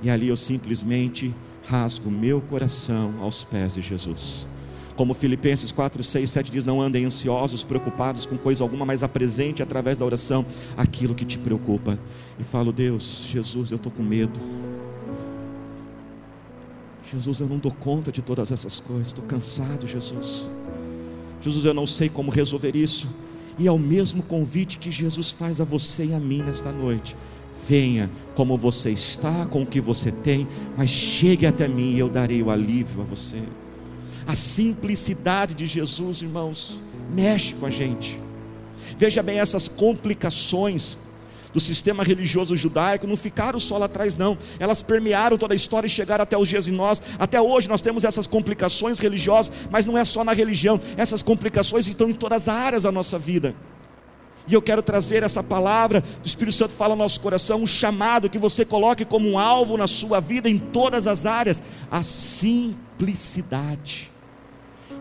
e 0.04 0.10
ali 0.10 0.28
eu 0.28 0.36
simplesmente 0.36 1.34
rasgo 1.66 2.10
meu 2.10 2.40
coração 2.40 3.14
aos 3.20 3.42
pés 3.42 3.74
de 3.74 3.80
Jesus. 3.80 4.46
Como 4.94 5.14
Filipenses 5.14 5.72
4, 5.72 6.04
6, 6.04 6.30
7 6.30 6.52
diz: 6.52 6.64
Não 6.64 6.80
andem 6.80 7.06
ansiosos, 7.06 7.64
preocupados 7.64 8.26
com 8.26 8.36
coisa 8.36 8.62
alguma, 8.62 8.84
mas 8.84 9.02
apresente 9.02 9.62
através 9.62 9.98
da 9.98 10.04
oração 10.04 10.44
aquilo 10.76 11.14
que 11.14 11.24
te 11.24 11.38
preocupa. 11.38 11.98
E 12.38 12.44
falo, 12.44 12.70
Deus, 12.70 13.26
Jesus, 13.28 13.70
eu 13.70 13.76
estou 13.76 13.90
com 13.90 14.02
medo. 14.02 14.38
Jesus, 17.10 17.40
eu 17.40 17.48
não 17.48 17.58
dou 17.58 17.72
conta 17.72 18.12
de 18.12 18.20
todas 18.20 18.52
essas 18.52 18.80
coisas, 18.80 19.08
estou 19.08 19.24
cansado, 19.24 19.86
Jesus. 19.86 20.50
Jesus, 21.40 21.64
eu 21.64 21.74
não 21.74 21.86
sei 21.86 22.08
como 22.08 22.30
resolver 22.30 22.76
isso. 22.76 23.08
E 23.58 23.66
é 23.66 23.72
o 23.72 23.78
mesmo 23.78 24.22
convite 24.22 24.78
que 24.78 24.90
Jesus 24.90 25.30
faz 25.30 25.60
a 25.60 25.64
você 25.64 26.06
e 26.06 26.14
a 26.14 26.20
mim 26.20 26.42
nesta 26.42 26.72
noite. 26.72 27.16
Venha 27.68 28.10
como 28.34 28.58
você 28.58 28.90
está, 28.90 29.46
com 29.46 29.62
o 29.62 29.66
que 29.66 29.80
você 29.80 30.10
tem, 30.10 30.46
mas 30.76 30.90
chegue 30.90 31.46
até 31.46 31.66
mim 31.66 31.94
e 31.94 31.98
eu 31.98 32.08
darei 32.08 32.42
o 32.42 32.50
alívio 32.50 33.02
a 33.02 33.04
você. 33.04 33.38
A 34.26 34.34
simplicidade 34.34 35.54
de 35.54 35.66
Jesus, 35.66 36.22
irmãos, 36.22 36.80
mexe 37.12 37.54
com 37.54 37.66
a 37.66 37.70
gente. 37.70 38.18
Veja 38.96 39.22
bem, 39.22 39.38
essas 39.38 39.68
complicações 39.68 40.98
do 41.54 41.60
sistema 41.60 42.02
religioso 42.02 42.56
judaico 42.56 43.06
não 43.06 43.16
ficaram 43.16 43.60
só 43.60 43.78
lá 43.78 43.86
atrás, 43.86 44.16
não. 44.16 44.36
Elas 44.58 44.82
permearam 44.82 45.38
toda 45.38 45.54
a 45.54 45.56
história 45.56 45.86
e 45.86 45.90
chegaram 45.90 46.24
até 46.24 46.36
os 46.36 46.48
dias 46.48 46.64
de 46.64 46.72
nós. 46.72 47.00
Até 47.18 47.40
hoje 47.40 47.68
nós 47.68 47.80
temos 47.80 48.02
essas 48.04 48.26
complicações 48.26 48.98
religiosas, 48.98 49.52
mas 49.70 49.86
não 49.86 49.96
é 49.96 50.04
só 50.04 50.24
na 50.24 50.32
religião, 50.32 50.80
essas 50.96 51.22
complicações 51.22 51.86
estão 51.86 52.10
em 52.10 52.14
todas 52.14 52.48
as 52.48 52.54
áreas 52.54 52.82
da 52.82 52.92
nossa 52.92 53.18
vida. 53.18 53.54
E 54.46 54.52
eu 54.52 54.60
quero 54.60 54.82
trazer 54.82 55.22
essa 55.22 55.42
palavra, 55.42 56.02
o 56.22 56.26
Espírito 56.26 56.54
Santo 56.54 56.74
fala 56.74 56.94
no 56.94 57.02
nosso 57.02 57.18
coração, 57.20 57.62
um 57.62 57.66
chamado 57.66 58.28
que 58.28 58.38
você 58.38 58.64
coloque 58.64 59.04
como 59.04 59.28
um 59.28 59.38
alvo 59.38 59.78
na 59.78 59.86
sua 59.86 60.20
vida 60.20 60.50
em 60.50 60.58
todas 60.58 61.06
as 61.06 61.24
áreas, 61.24 61.62
a 61.90 62.02
simplicidade. 62.02 64.12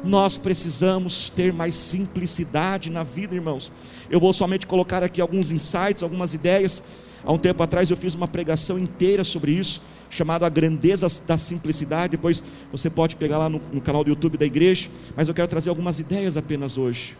Nós 0.03 0.37
precisamos 0.37 1.29
ter 1.29 1.53
mais 1.53 1.75
simplicidade 1.75 2.89
na 2.89 3.03
vida, 3.03 3.35
irmãos. 3.35 3.71
Eu 4.09 4.19
vou 4.19 4.33
somente 4.33 4.67
colocar 4.67 5.03
aqui 5.03 5.21
alguns 5.21 5.51
insights, 5.51 6.03
algumas 6.03 6.33
ideias. 6.33 6.83
Há 7.23 7.31
um 7.31 7.37
tempo 7.37 7.63
atrás 7.63 7.89
eu 7.89 7.95
fiz 7.95 8.15
uma 8.15 8.27
pregação 8.27 8.77
inteira 8.77 9.23
sobre 9.23 9.53
isso, 9.53 9.81
chamada 10.09 10.45
A 10.45 10.49
Grandeza 10.49 11.07
da 11.25 11.37
Simplicidade. 11.37 12.11
Depois 12.11 12.43
você 12.71 12.89
pode 12.89 13.15
pegar 13.15 13.37
lá 13.37 13.49
no, 13.49 13.61
no 13.71 13.81
canal 13.81 14.03
do 14.03 14.09
YouTube 14.09 14.37
da 14.37 14.45
igreja, 14.45 14.89
mas 15.15 15.27
eu 15.27 15.33
quero 15.33 15.47
trazer 15.47 15.69
algumas 15.69 15.99
ideias 15.99 16.35
apenas 16.35 16.77
hoje. 16.77 17.15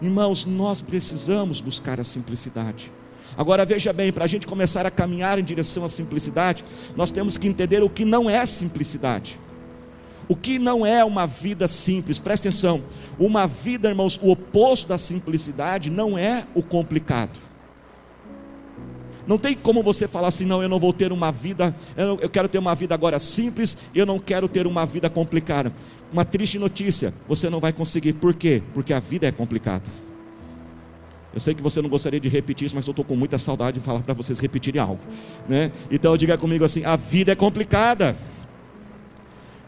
Irmãos, 0.00 0.44
nós 0.44 0.82
precisamos 0.82 1.60
buscar 1.60 1.98
a 1.98 2.04
simplicidade. 2.04 2.92
Agora 3.36 3.64
veja 3.64 3.92
bem, 3.92 4.12
para 4.12 4.24
a 4.24 4.26
gente 4.26 4.46
começar 4.46 4.86
a 4.86 4.90
caminhar 4.90 5.38
em 5.38 5.44
direção 5.44 5.84
à 5.84 5.88
simplicidade, 5.88 6.64
nós 6.94 7.10
temos 7.10 7.36
que 7.36 7.48
entender 7.48 7.82
o 7.82 7.90
que 7.90 8.04
não 8.04 8.28
é 8.28 8.44
simplicidade. 8.46 9.38
O 10.28 10.34
que 10.34 10.58
não 10.58 10.84
é 10.84 11.04
uma 11.04 11.26
vida 11.26 11.68
simples, 11.68 12.18
presta 12.18 12.48
atenção, 12.48 12.82
uma 13.18 13.46
vida, 13.46 13.88
irmãos, 13.88 14.18
o 14.20 14.30
oposto 14.30 14.88
da 14.88 14.98
simplicidade 14.98 15.90
não 15.90 16.18
é 16.18 16.46
o 16.54 16.62
complicado. 16.62 17.45
Não 19.26 19.38
tem 19.38 19.54
como 19.54 19.82
você 19.82 20.06
falar 20.06 20.28
assim, 20.28 20.44
não, 20.44 20.62
eu 20.62 20.68
não 20.68 20.78
vou 20.78 20.92
ter 20.92 21.12
uma 21.12 21.32
vida, 21.32 21.74
eu, 21.96 22.18
eu 22.20 22.28
quero 22.28 22.48
ter 22.48 22.58
uma 22.58 22.74
vida 22.74 22.94
agora 22.94 23.18
simples, 23.18 23.88
eu 23.94 24.06
não 24.06 24.20
quero 24.20 24.48
ter 24.48 24.66
uma 24.66 24.86
vida 24.86 25.10
complicada. 25.10 25.72
Uma 26.12 26.24
triste 26.24 26.58
notícia, 26.58 27.12
você 27.26 27.50
não 27.50 27.58
vai 27.58 27.72
conseguir. 27.72 28.12
Por 28.12 28.34
quê? 28.34 28.62
Porque 28.72 28.92
a 28.92 29.00
vida 29.00 29.26
é 29.26 29.32
complicada. 29.32 29.82
Eu 31.34 31.40
sei 31.40 31.54
que 31.54 31.60
você 31.60 31.82
não 31.82 31.90
gostaria 31.90 32.18
de 32.18 32.28
repetir 32.28 32.66
isso, 32.66 32.76
mas 32.76 32.86
eu 32.86 32.92
estou 32.92 33.04
com 33.04 33.16
muita 33.16 33.36
saudade 33.36 33.78
de 33.78 33.84
falar 33.84 34.00
para 34.00 34.14
vocês 34.14 34.38
repetirem 34.38 34.80
algo. 34.80 35.00
Né? 35.48 35.70
Então 35.90 36.16
diga 36.16 36.38
comigo 36.38 36.64
assim: 36.64 36.84
a 36.84 36.96
vida 36.96 37.32
é 37.32 37.34
complicada. 37.34 38.16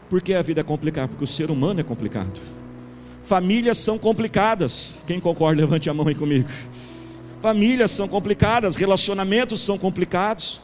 Por 0.09 0.21
que 0.21 0.33
a 0.33 0.41
vida 0.41 0.61
é 0.61 0.63
complicada? 0.63 1.09
Porque 1.09 1.23
o 1.23 1.27
ser 1.27 1.51
humano 1.51 1.79
é 1.79 1.83
complicado. 1.83 2.39
Famílias 3.21 3.77
são 3.77 3.99
complicadas. 3.99 5.03
Quem 5.05 5.19
concorda, 5.19 5.61
levante 5.61 5.87
a 5.89 5.93
mão 5.93 6.07
aí 6.07 6.15
comigo. 6.15 6.49
Famílias 7.39 7.91
são 7.91 8.07
complicadas, 8.07 8.75
relacionamentos 8.75 9.61
são 9.61 9.77
complicados. 9.77 10.59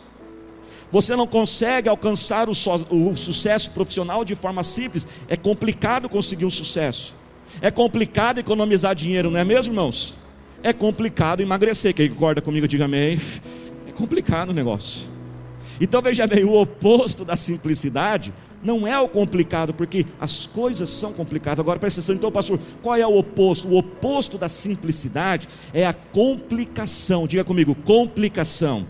Você 0.92 1.16
não 1.16 1.26
consegue 1.26 1.90
alcançar 1.90 2.48
o, 2.48 2.52
o, 2.52 3.18
sucesso 3.18 3.72
profissional 3.72 4.24
de 4.26 4.36
forma 4.36 4.64
simples. 4.64 5.08
É 5.28 5.36
complicado 5.36 6.10
conseguir 6.10 6.46
um 6.46 6.50
sucesso. 6.50 7.16
É 7.62 7.72
complicado 7.72 8.40
economizar 8.40 8.94
dinheiro, 8.94 9.32
não 9.32 9.40
é 9.40 9.44
mesmo, 9.46 9.74
irmãos? 9.74 10.16
É 10.62 10.74
complicado 10.74 11.42
emagrecer. 11.42 11.94
Quem 11.94 12.10
concorda 12.10 12.42
comigo, 12.42 12.68
diga 12.68 12.86
amém. 12.86 13.20
É 13.88 13.92
complicado 13.92 14.50
o 14.50 14.54
negócio. 14.54 15.15
Então 15.80 16.02
veja 16.02 16.26
bem, 16.26 16.44
o 16.44 16.54
oposto 16.54 17.26
da 17.26 17.36
simplicidade 17.36 18.34
não 18.64 18.88
é 18.88 19.00
o 19.00 19.08
complicado, 19.08 19.74
porque 19.74 20.06
as 20.20 20.48
coisas 20.48 20.90
são 20.90 21.14
complicadas. 21.14 21.60
Agora 21.60 21.80
presta 21.80 22.00
atenção, 22.00 22.16
então, 22.16 22.32
pastor, 22.32 22.60
qual 22.82 22.96
é 22.96 23.06
o 23.06 23.18
oposto? 23.18 23.68
O 23.68 23.78
oposto 23.78 24.38
da 24.38 24.50
simplicidade 24.50 25.48
é 25.74 25.86
a 25.86 25.94
complicação. 25.94 27.28
Diga 27.28 27.44
comigo, 27.44 27.76
complicação. 27.76 28.86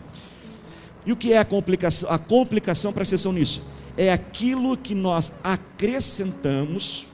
E 1.04 1.12
o 1.12 1.16
que 1.16 1.32
é 1.32 1.38
a 1.38 1.44
complicação? 1.44 2.10
A 2.10 2.18
complicação, 2.18 2.92
presta 2.92 3.14
atenção 3.14 3.32
nisso, 3.32 3.62
é 3.96 4.12
aquilo 4.12 4.76
que 4.76 4.94
nós 4.94 5.34
acrescentamos 5.44 7.06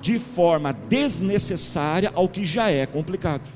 de 0.00 0.18
forma 0.18 0.72
desnecessária 0.72 2.10
ao 2.14 2.28
que 2.28 2.44
já 2.44 2.70
é 2.70 2.84
complicado. 2.86 3.48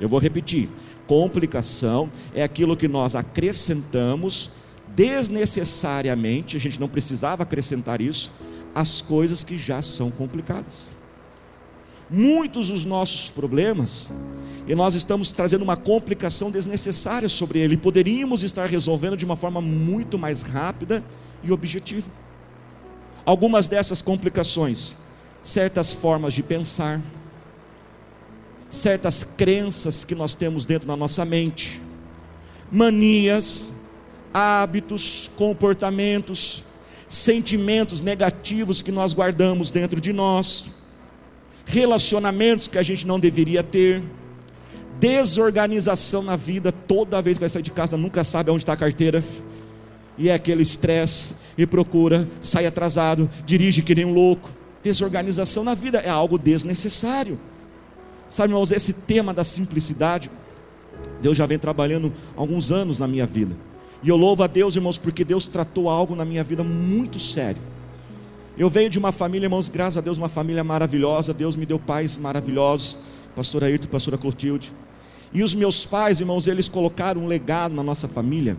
Eu 0.00 0.08
vou 0.08 0.18
repetir: 0.18 0.68
complicação 1.08 2.12
é 2.34 2.42
aquilo 2.42 2.76
que 2.76 2.86
nós 2.86 3.16
acrescentamos 3.16 4.50
desnecessariamente, 4.94 6.56
a 6.56 6.60
gente 6.60 6.78
não 6.78 6.88
precisava 6.88 7.42
acrescentar 7.42 8.00
isso, 8.00 8.30
as 8.74 9.00
coisas 9.00 9.42
que 9.42 9.56
já 9.58 9.80
são 9.80 10.10
complicadas. 10.10 10.90
Muitos 12.10 12.68
dos 12.68 12.84
nossos 12.84 13.30
problemas, 13.30 14.10
e 14.66 14.74
nós 14.74 14.94
estamos 14.94 15.32
trazendo 15.32 15.62
uma 15.62 15.76
complicação 15.76 16.50
desnecessária 16.50 17.28
sobre 17.28 17.58
ele, 17.58 17.76
poderíamos 17.76 18.42
estar 18.42 18.66
resolvendo 18.66 19.16
de 19.16 19.24
uma 19.24 19.36
forma 19.36 19.60
muito 19.60 20.18
mais 20.18 20.42
rápida 20.42 21.02
e 21.42 21.52
objetiva. 21.52 22.08
Algumas 23.24 23.66
dessas 23.66 24.00
complicações, 24.00 24.96
certas 25.42 25.92
formas 25.92 26.34
de 26.34 26.42
pensar, 26.42 27.00
certas 28.68 29.24
crenças 29.24 30.04
que 30.04 30.14
nós 30.14 30.34
temos 30.34 30.64
dentro 30.64 30.86
da 30.86 30.96
nossa 30.96 31.24
mente, 31.24 31.80
manias, 32.70 33.72
hábitos, 34.32 35.30
comportamentos, 35.36 36.64
sentimentos 37.06 38.00
negativos 38.00 38.82
que 38.82 38.92
nós 38.92 39.14
guardamos 39.14 39.70
dentro 39.70 40.00
de 40.00 40.12
nós, 40.12 40.70
relacionamentos 41.66 42.68
que 42.68 42.78
a 42.78 42.82
gente 42.82 43.06
não 43.06 43.18
deveria 43.18 43.62
ter, 43.62 44.02
desorganização 45.00 46.22
na 46.22 46.36
vida, 46.36 46.70
toda 46.72 47.22
vez 47.22 47.38
que 47.38 47.40
vai 47.40 47.48
sair 47.48 47.62
de 47.62 47.70
casa 47.70 47.96
nunca 47.96 48.24
sabe 48.24 48.50
onde 48.50 48.62
está 48.62 48.74
a 48.74 48.76
carteira, 48.76 49.24
e 50.18 50.28
é 50.28 50.34
aquele 50.34 50.62
estresse, 50.62 51.36
e 51.56 51.64
procura, 51.66 52.28
sai 52.40 52.66
atrasado, 52.66 53.30
dirige 53.46 53.82
que 53.82 53.94
nem 53.94 54.04
um 54.04 54.12
louco. 54.12 54.50
Desorganização 54.82 55.64
na 55.64 55.74
vida 55.74 55.98
é 55.98 56.08
algo 56.08 56.38
desnecessário. 56.38 57.38
Sabe, 58.28 58.52
irmãos, 58.52 58.70
esse 58.70 58.92
tema 58.92 59.32
da 59.32 59.42
simplicidade, 59.42 60.30
Deus 61.22 61.36
já 61.36 61.46
vem 61.46 61.58
trabalhando 61.58 62.12
alguns 62.36 62.70
anos 62.70 62.98
na 62.98 63.06
minha 63.06 63.24
vida. 63.24 63.56
E 64.02 64.08
eu 64.08 64.16
louvo 64.16 64.42
a 64.42 64.46
Deus, 64.46 64.76
irmãos, 64.76 64.98
porque 64.98 65.24
Deus 65.24 65.48
tratou 65.48 65.88
algo 65.88 66.14
na 66.14 66.24
minha 66.24 66.44
vida 66.44 66.62
muito 66.62 67.18
sério. 67.18 67.60
Eu 68.56 68.68
venho 68.68 68.90
de 68.90 68.98
uma 68.98 69.12
família, 69.12 69.46
irmãos, 69.46 69.68
graças 69.68 69.96
a 69.96 70.00
Deus, 70.00 70.18
uma 70.18 70.28
família 70.28 70.62
maravilhosa. 70.62 71.32
Deus 71.32 71.56
me 71.56 71.64
deu 71.64 71.78
pais 71.78 72.18
maravilhosos, 72.18 72.98
pastor 73.34 73.64
Ayrton, 73.64 73.88
pastora 73.88 74.18
Clotilde. 74.18 74.72
E 75.32 75.42
os 75.42 75.54
meus 75.54 75.86
pais, 75.86 76.20
irmãos, 76.20 76.46
eles 76.46 76.68
colocaram 76.68 77.22
um 77.22 77.26
legado 77.26 77.74
na 77.74 77.82
nossa 77.82 78.08
família. 78.08 78.56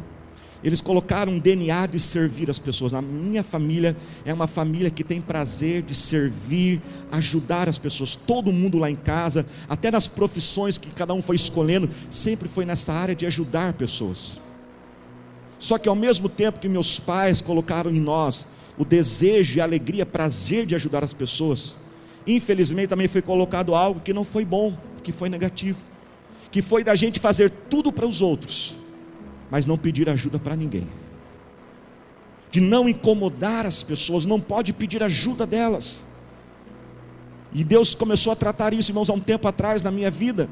Eles 0.63 0.81
colocaram 0.81 1.33
um 1.33 1.39
DNA 1.39 1.87
de 1.87 1.99
servir 1.99 2.49
as 2.49 2.59
pessoas. 2.59 2.93
A 2.93 3.01
minha 3.01 3.43
família 3.43 3.95
é 4.25 4.33
uma 4.33 4.47
família 4.47 4.89
que 4.89 5.03
tem 5.03 5.21
prazer 5.21 5.81
de 5.81 5.95
servir, 5.95 6.81
ajudar 7.11 7.69
as 7.69 7.77
pessoas. 7.77 8.15
Todo 8.15 8.51
mundo 8.51 8.77
lá 8.77 8.91
em 8.91 8.95
casa, 8.95 9.45
até 9.69 9.89
nas 9.89 10.07
profissões 10.07 10.77
que 10.77 10.91
cada 10.91 11.13
um 11.13 11.21
foi 11.21 11.37
escolhendo, 11.37 11.89
sempre 12.09 12.49
foi 12.49 12.65
nessa 12.65 12.93
área 12.93 13.15
de 13.15 13.25
ajudar 13.25 13.73
pessoas. 13.73 14.37
Só 15.57 15.77
que 15.77 15.87
ao 15.87 15.95
mesmo 15.95 16.27
tempo 16.27 16.59
que 16.59 16.67
meus 16.67 16.99
pais 16.99 17.41
colocaram 17.41 17.91
em 17.91 17.99
nós 17.99 18.45
o 18.77 18.83
desejo 18.85 19.57
e 19.57 19.61
a 19.61 19.65
alegria, 19.65 20.05
prazer 20.05 20.65
de 20.65 20.75
ajudar 20.75 21.03
as 21.03 21.13
pessoas, 21.13 21.75
infelizmente 22.25 22.89
também 22.89 23.07
foi 23.07 23.21
colocado 23.21 23.75
algo 23.75 23.99
que 23.99 24.13
não 24.13 24.23
foi 24.23 24.45
bom, 24.45 24.77
que 25.03 25.11
foi 25.11 25.29
negativo, 25.29 25.83
que 26.49 26.61
foi 26.61 26.83
da 26.83 26.95
gente 26.95 27.19
fazer 27.19 27.49
tudo 27.49 27.91
para 27.91 28.07
os 28.07 28.21
outros, 28.21 28.75
mas 29.49 29.65
não 29.65 29.77
pedir 29.77 30.09
ajuda 30.09 30.39
para 30.39 30.55
ninguém. 30.55 30.87
De 32.51 32.59
não 32.59 32.89
incomodar 32.89 33.65
as 33.65 33.83
pessoas, 33.83 34.25
não 34.25 34.39
pode 34.39 34.73
pedir 34.73 35.03
ajuda 35.03 35.45
delas. 35.45 36.05
E 37.53 37.63
Deus 37.63 37.95
começou 37.95 38.31
a 38.31 38.35
tratar 38.35 38.73
isso, 38.73 38.91
irmãos, 38.91 39.09
há 39.09 39.13
um 39.13 39.19
tempo 39.19 39.47
atrás 39.47 39.81
na 39.81 39.91
minha 39.91 40.11
vida 40.11 40.49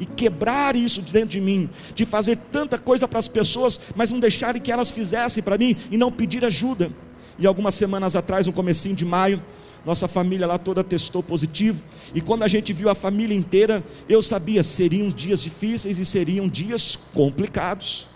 e 0.00 0.06
quebrar 0.06 0.76
isso 0.76 1.02
dentro 1.02 1.30
de 1.30 1.40
mim, 1.40 1.68
de 1.94 2.04
fazer 2.04 2.36
tanta 2.36 2.78
coisa 2.78 3.08
para 3.08 3.18
as 3.18 3.28
pessoas, 3.28 3.80
mas 3.96 4.10
não 4.10 4.20
deixarem 4.20 4.62
que 4.62 4.70
elas 4.70 4.90
fizessem 4.90 5.42
para 5.42 5.58
mim 5.58 5.76
e 5.90 5.96
não 5.96 6.12
pedir 6.12 6.44
ajuda. 6.44 6.90
E 7.38 7.46
algumas 7.46 7.74
semanas 7.74 8.16
atrás, 8.16 8.46
no 8.46 8.52
comecinho 8.52 8.94
de 8.94 9.04
maio, 9.04 9.42
nossa 9.84 10.08
família 10.08 10.46
lá 10.46 10.58
toda 10.58 10.84
testou 10.84 11.22
positivo, 11.22 11.82
e 12.14 12.20
quando 12.20 12.42
a 12.42 12.48
gente 12.48 12.72
viu 12.72 12.88
a 12.88 12.94
família 12.94 13.36
inteira, 13.36 13.82
eu 14.08 14.20
sabia, 14.20 14.62
seriam 14.62 15.08
dias 15.08 15.42
difíceis 15.42 15.98
e 15.98 16.04
seriam 16.04 16.48
dias 16.48 16.98
complicados. 17.14 18.06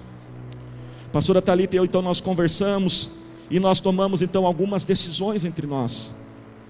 Pastora 1.13 1.43
Thalita 1.43 1.77
e 1.77 1.79
eu 1.79 1.85
então 1.85 2.01
nós 2.01 2.21
conversamos 2.21 3.11
e 3.51 3.61
nós 3.61 3.81
tomamos 3.81 4.23
então 4.23 4.47
algumas 4.47 4.83
decisões 4.85 5.45
entre 5.45 5.67
nós, 5.67 6.15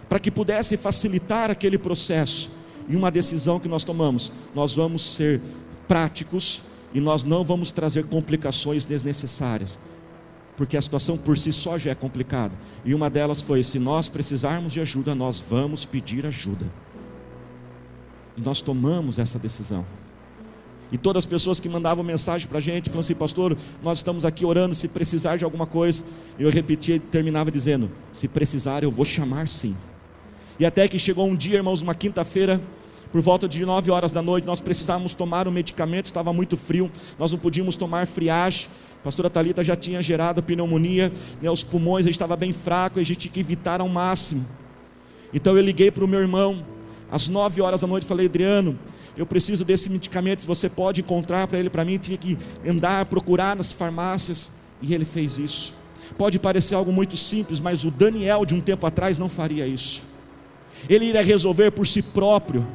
para 0.09 0.19
que 0.19 0.33
pudesse 0.33 0.77
facilitar 0.77 1.49
aquele 1.49 1.79
processo 1.79 2.51
e 2.89 2.97
uma 2.97 3.11
decisão 3.11 3.61
que 3.61 3.69
nós 3.69 3.85
tomamos: 3.85 4.33
nós 4.53 4.75
vamos 4.75 5.03
ser 5.03 5.41
práticos 5.87 6.63
e 6.93 7.01
nós 7.01 7.23
não 7.23 7.45
vamos 7.45 7.71
trazer 7.71 8.07
complicações 8.07 8.85
desnecessárias, 8.85 9.79
porque 10.57 10.77
a 10.77 10.83
situação 10.83 11.17
por 11.17 11.39
si 11.39 11.53
só 11.53 11.79
já 11.79 11.93
é 11.93 11.95
complicada. 11.95 12.55
E 12.85 12.95
uma 12.95 13.09
delas 13.09 13.41
foi: 13.41 13.63
se 13.63 13.79
nós 13.79 14.09
precisarmos 14.09 14.73
de 14.73 14.81
ajuda, 14.81 15.15
nós 15.15 15.41
vamos 15.41 15.85
pedir 15.85 16.27
ajuda. 16.27 16.67
E 18.37 18.41
nós 18.41 18.61
tomamos 18.61 19.21
essa 19.21 19.39
decisão. 19.39 19.87
E 20.93 20.99
todas 20.99 21.25
as 21.25 21.27
pessoas 21.27 21.59
que 21.59 21.71
mandavam 21.71 22.05
mensagem 22.05 22.47
para 22.47 22.59
a 22.59 22.61
gente, 22.61 22.91
falando 22.91 23.01
assim, 23.01 23.15
pastor, 23.15 23.57
nós 23.83 23.99
estamos 23.99 24.27
aqui 24.27 24.45
orando, 24.45 24.75
se 24.75 24.89
precisar 24.89 25.39
de 25.39 25.45
alguma 25.45 25.67
coisa, 25.67 26.05
eu 26.39 26.51
repetia 26.51 26.97
e 26.97 27.01
terminava 27.01 27.51
dizendo: 27.51 27.91
se 28.13 28.29
precisar, 28.29 28.83
eu 28.83 28.91
vou 28.91 29.07
chamar 29.07 29.49
sim. 29.49 29.75
E 30.61 30.67
até 30.67 30.87
que 30.87 30.99
chegou 30.99 31.27
um 31.27 31.35
dia, 31.35 31.57
irmãos, 31.57 31.81
uma 31.81 31.95
quinta-feira, 31.95 32.63
por 33.11 33.23
volta 33.23 33.49
de 33.49 33.65
9 33.65 33.91
horas 33.91 34.13
da 34.13 34.21
noite, 34.21 34.47
nós 34.47 34.61
precisávamos 34.61 35.15
tomar 35.15 35.49
um 35.49 35.51
medicamento, 35.51 36.07
estava 36.07 36.31
muito 36.31 36.59
frio, 36.59 36.91
nós 37.19 37.33
não 37.33 37.39
podíamos 37.39 37.75
tomar 37.75 38.07
friagem. 38.07 38.69
A 39.01 39.05
pastora 39.05 39.31
Talita 39.31 39.65
já 39.65 39.75
tinha 39.75 40.01
gerado 40.03 40.43
pneumonia, 40.43 41.11
né, 41.41 41.51
os 41.51 41.65
pulmões 41.65 42.07
estava 42.07 42.37
bem 42.37 42.53
fraco, 42.53 43.01
a 43.01 43.03
gente 43.03 43.21
tinha 43.21 43.33
que 43.33 43.41
evitar 43.41 43.81
ao 43.81 43.89
máximo. 43.89 44.47
Então 45.33 45.57
eu 45.57 45.63
liguei 45.63 45.91
para 45.91 46.05
o 46.05 46.09
meu 46.09 46.21
irmão, 46.21 46.65
às 47.11 47.29
9 47.29 47.61
horas 47.63 47.81
da 47.81 47.87
noite, 47.87 48.07
falei, 48.07 48.27
Adriano, 48.27 48.79
eu 49.17 49.27
preciso 49.27 49.65
desse 49.65 49.91
medicamento, 49.91 50.47
você 50.47 50.69
pode 50.69 51.01
encontrar 51.01 51.47
para 51.47 51.59
ele, 51.59 51.69
para 51.69 51.85
mim, 51.85 51.99
tinha 51.99 52.17
que 52.17 52.39
andar, 52.67 53.05
procurar 53.07 53.55
nas 53.55 53.73
farmácias, 53.73 54.53
e 54.81 54.95
ele 54.95 55.05
fez 55.05 55.39
isso. 55.39 55.75
Pode 56.17 56.39
parecer 56.39 56.75
algo 56.75 56.93
muito 56.93 57.17
simples, 57.17 57.61
mas 57.61 57.85
o 57.85 57.91
Daniel 57.91 58.45
de 58.45 58.55
um 58.55 58.61
tempo 58.61 58.87
atrás 58.87 59.19
não 59.19 59.29
faria 59.29 59.67
isso. 59.67 60.03
Ele 60.89 61.07
iria 61.07 61.23
resolver 61.23 61.71
por 61.71 61.87
si 61.87 62.03
próprio. 62.03 62.67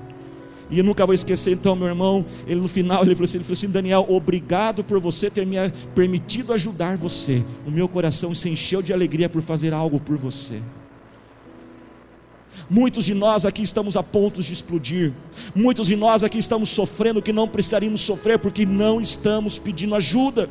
E 0.70 0.78
eu 0.80 0.84
nunca 0.84 1.06
vou 1.06 1.16
esquecer, 1.16 1.54
então, 1.54 1.76
meu 1.76 1.88
irmão, 1.88 2.26
ele 2.46 2.60
no 2.60 2.68
final 2.68 3.04
ele 3.04 3.16
falou, 3.16 3.26
assim, 3.26 3.38
ele 3.38 3.44
falou 3.44 3.54
assim: 3.54 3.70
Daniel, 3.70 4.06
obrigado 4.10 4.84
por 4.84 5.00
você 5.00 5.30
ter 5.30 5.46
me 5.46 5.56
permitido 5.96 6.52
ajudar 6.54 6.98
você. 6.98 7.42
O 7.66 7.72
meu 7.72 7.88
coração 7.88 8.36
se 8.36 8.50
encheu 8.50 8.82
de 8.82 8.92
alegria 8.92 9.30
por 9.30 9.42
fazer 9.42 9.74
algo 9.74 10.00
por 10.00 10.18
você. 10.18 10.62
Muitos 12.70 13.06
de 13.06 13.14
nós 13.14 13.46
aqui 13.46 13.62
estamos 13.62 13.96
a 13.96 14.04
pontos 14.04 14.46
de 14.46 14.54
explodir. 14.54 15.14
Muitos 15.56 15.88
de 15.88 15.96
nós 15.96 16.24
aqui 16.24 16.38
estamos 16.38 16.70
sofrendo 16.70 17.22
que 17.22 17.32
não 17.32 17.48
precisaríamos 17.48 18.02
sofrer 18.02 18.38
porque 18.38 18.66
não 18.66 19.00
estamos 19.00 19.58
pedindo 19.58 19.96
ajuda. 19.96 20.50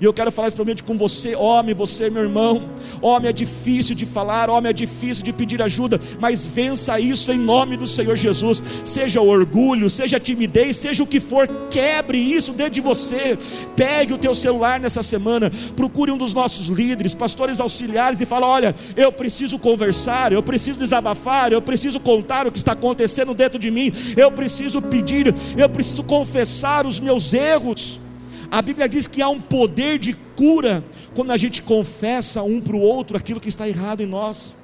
E 0.00 0.04
eu 0.04 0.12
quero 0.12 0.30
falar 0.30 0.48
experimente 0.48 0.82
com 0.82 0.96
você, 0.96 1.34
homem, 1.34 1.74
você, 1.74 2.10
meu 2.10 2.22
irmão. 2.22 2.68
Homem 3.00 3.30
é 3.30 3.32
difícil 3.32 3.94
de 3.94 4.04
falar, 4.04 4.50
homem 4.50 4.70
é 4.70 4.72
difícil 4.72 5.24
de 5.24 5.32
pedir 5.32 5.62
ajuda, 5.62 5.98
mas 6.20 6.46
vença 6.46 7.00
isso 7.00 7.32
em 7.32 7.38
nome 7.38 7.76
do 7.76 7.86
Senhor 7.86 8.14
Jesus. 8.14 8.62
Seja 8.84 9.20
o 9.22 9.28
orgulho, 9.28 9.88
seja 9.88 10.18
a 10.18 10.20
timidez, 10.20 10.76
seja 10.76 11.02
o 11.02 11.06
que 11.06 11.18
for, 11.18 11.48
quebre 11.70 12.18
isso 12.18 12.52
dentro 12.52 12.74
de 12.74 12.80
você. 12.82 13.38
Pegue 13.74 14.12
o 14.12 14.18
teu 14.18 14.34
celular 14.34 14.78
nessa 14.78 15.02
semana, 15.02 15.50
procure 15.74 16.10
um 16.10 16.18
dos 16.18 16.34
nossos 16.34 16.66
líderes, 16.68 17.14
pastores 17.14 17.58
auxiliares 17.58 18.20
e 18.20 18.26
fala: 18.26 18.46
"Olha, 18.46 18.74
eu 18.96 19.10
preciso 19.10 19.58
conversar, 19.58 20.30
eu 20.30 20.42
preciso 20.42 20.78
desabafar, 20.78 21.52
eu 21.52 21.62
preciso 21.62 21.98
contar 22.00 22.46
o 22.46 22.52
que 22.52 22.58
está 22.58 22.72
acontecendo 22.72 23.32
dentro 23.32 23.58
de 23.58 23.70
mim, 23.70 23.92
eu 24.14 24.30
preciso 24.30 24.82
pedir, 24.82 25.34
eu 25.56 25.68
preciso 25.68 26.02
confessar 26.04 26.86
os 26.86 27.00
meus 27.00 27.32
erros." 27.32 28.05
A 28.50 28.62
Bíblia 28.62 28.88
diz 28.88 29.06
que 29.06 29.22
há 29.22 29.28
um 29.28 29.40
poder 29.40 29.98
de 29.98 30.12
cura 30.36 30.84
quando 31.14 31.30
a 31.30 31.36
gente 31.36 31.62
confessa 31.62 32.42
um 32.42 32.60
para 32.60 32.76
o 32.76 32.80
outro 32.80 33.16
aquilo 33.16 33.40
que 33.40 33.48
está 33.48 33.68
errado 33.68 34.02
em 34.02 34.06
nós. 34.06 34.56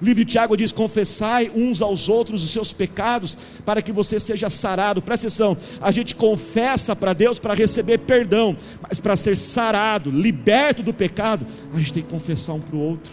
O 0.00 0.04
livro 0.04 0.24
de 0.24 0.30
Tiago 0.30 0.56
diz: 0.56 0.70
confessai 0.70 1.50
uns 1.54 1.82
aos 1.82 2.08
outros 2.08 2.42
os 2.42 2.50
seus 2.50 2.72
pecados, 2.72 3.36
para 3.64 3.82
que 3.82 3.90
você 3.90 4.20
seja 4.20 4.48
sarado. 4.48 5.02
Presta 5.02 5.26
atenção, 5.26 5.56
a 5.80 5.90
gente 5.90 6.14
confessa 6.14 6.94
para 6.94 7.12
Deus 7.12 7.38
para 7.38 7.54
receber 7.54 7.98
perdão, 7.98 8.56
mas 8.80 9.00
para 9.00 9.16
ser 9.16 9.36
sarado, 9.36 10.10
liberto 10.10 10.82
do 10.82 10.94
pecado, 10.94 11.44
a 11.74 11.78
gente 11.78 11.92
tem 11.92 12.02
que 12.02 12.10
confessar 12.10 12.54
um 12.54 12.60
para 12.60 12.76
o 12.76 12.80
outro. 12.80 13.12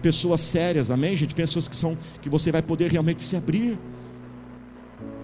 Pessoas 0.00 0.40
sérias, 0.40 0.90
amém, 0.90 1.16
gente? 1.16 1.34
Pessoas 1.34 1.66
que 1.68 1.76
são 1.76 1.98
que 2.22 2.28
você 2.28 2.52
vai 2.52 2.62
poder 2.62 2.90
realmente 2.90 3.22
se 3.22 3.36
abrir. 3.36 3.76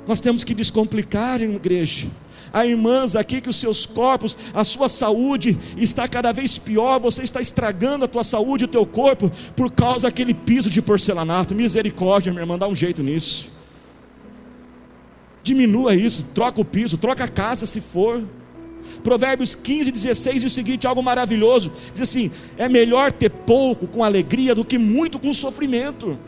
Nós 0.06 0.20
temos 0.20 0.44
que 0.44 0.54
descomplicar 0.54 1.40
em 1.42 1.54
igreja. 1.54 2.08
Há 2.56 2.64
irmãs 2.64 3.14
aqui 3.14 3.42
que 3.42 3.50
os 3.50 3.56
seus 3.56 3.84
corpos, 3.84 4.34
a 4.54 4.64
sua 4.64 4.88
saúde 4.88 5.58
está 5.76 6.08
cada 6.08 6.32
vez 6.32 6.56
pior, 6.56 6.98
você 6.98 7.22
está 7.22 7.38
estragando 7.38 8.06
a 8.06 8.08
tua 8.08 8.24
saúde, 8.24 8.64
o 8.64 8.68
teu 8.68 8.86
corpo, 8.86 9.30
por 9.54 9.70
causa 9.70 10.08
daquele 10.08 10.32
piso 10.32 10.70
de 10.70 10.80
porcelanato. 10.80 11.54
Misericórdia, 11.54 12.32
minha 12.32 12.44
irmã, 12.44 12.56
dá 12.56 12.66
um 12.66 12.74
jeito 12.74 13.02
nisso. 13.02 13.52
Diminua 15.42 15.94
isso, 15.94 16.28
troca 16.34 16.58
o 16.58 16.64
piso, 16.64 16.96
troca 16.96 17.24
a 17.24 17.28
casa 17.28 17.66
se 17.66 17.82
for. 17.82 18.24
Provérbios 19.04 19.54
15, 19.54 19.92
16 19.92 20.42
e 20.44 20.46
o 20.46 20.50
seguinte, 20.50 20.86
algo 20.86 21.02
maravilhoso: 21.02 21.70
diz 21.92 22.00
assim: 22.00 22.30
é 22.56 22.70
melhor 22.70 23.12
ter 23.12 23.28
pouco 23.28 23.86
com 23.86 24.02
alegria 24.02 24.54
do 24.54 24.64
que 24.64 24.78
muito 24.78 25.18
com 25.18 25.30
sofrimento 25.34 26.18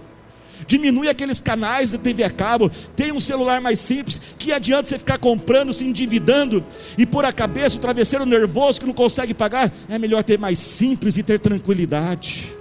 diminui 0.67 1.09
aqueles 1.09 1.41
canais 1.41 1.91
de 1.91 1.99
TV 1.99 2.25
a 2.25 2.31
cabo, 2.31 2.71
tem 2.97 3.13
um 3.13 3.21
celular 3.21 3.61
mais 3.61 3.79
simples, 3.79 4.21
que 4.39 4.53
adianta 4.53 4.89
você 4.89 4.99
ficar 4.99 5.19
comprando, 5.19 5.73
se 5.73 5.85
endividando 5.85 6.65
e 6.97 7.07
pôr 7.07 7.25
a 7.25 7.33
cabeça, 7.33 7.77
o 7.77 7.81
travesseiro 7.81 8.25
nervoso 8.25 8.81
que 8.81 8.87
não 8.87 8.95
consegue 8.95 9.35
pagar, 9.35 9.73
é 9.89 9.99
melhor 9.99 10.23
ter 10.25 10.39
mais 10.39 10.59
simples 10.59 11.17
e 11.17 11.23
ter 11.23 11.39
tranquilidade. 11.39 12.53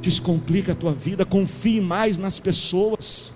Descomplica 0.00 0.72
a 0.72 0.74
tua 0.74 0.92
vida, 0.92 1.24
confie 1.24 1.80
mais 1.80 2.18
nas 2.18 2.38
pessoas. 2.38 3.32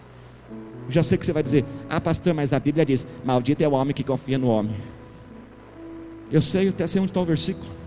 Já 0.89 1.03
sei 1.03 1.19
que 1.19 1.25
você 1.25 1.33
vai 1.33 1.43
dizer, 1.43 1.65
ah, 1.89 2.01
pastor, 2.01 2.35
mas 2.35 2.53
a 2.53 2.61
Bíblia 2.61 2.85
diz: 2.85 3.07
maldito 3.25 3.63
é 3.63 3.69
o 3.69 3.73
homem 3.73 3.95
que 3.95 4.05
confia 4.05 4.39
no 4.39 4.49
homem. 4.49 4.77
Eu 6.31 6.43
sei, 6.43 6.69
até 6.69 6.87
sei 6.87 7.01
onde 7.01 7.11
está 7.11 7.21
o 7.21 7.25
versículo. 7.25 7.78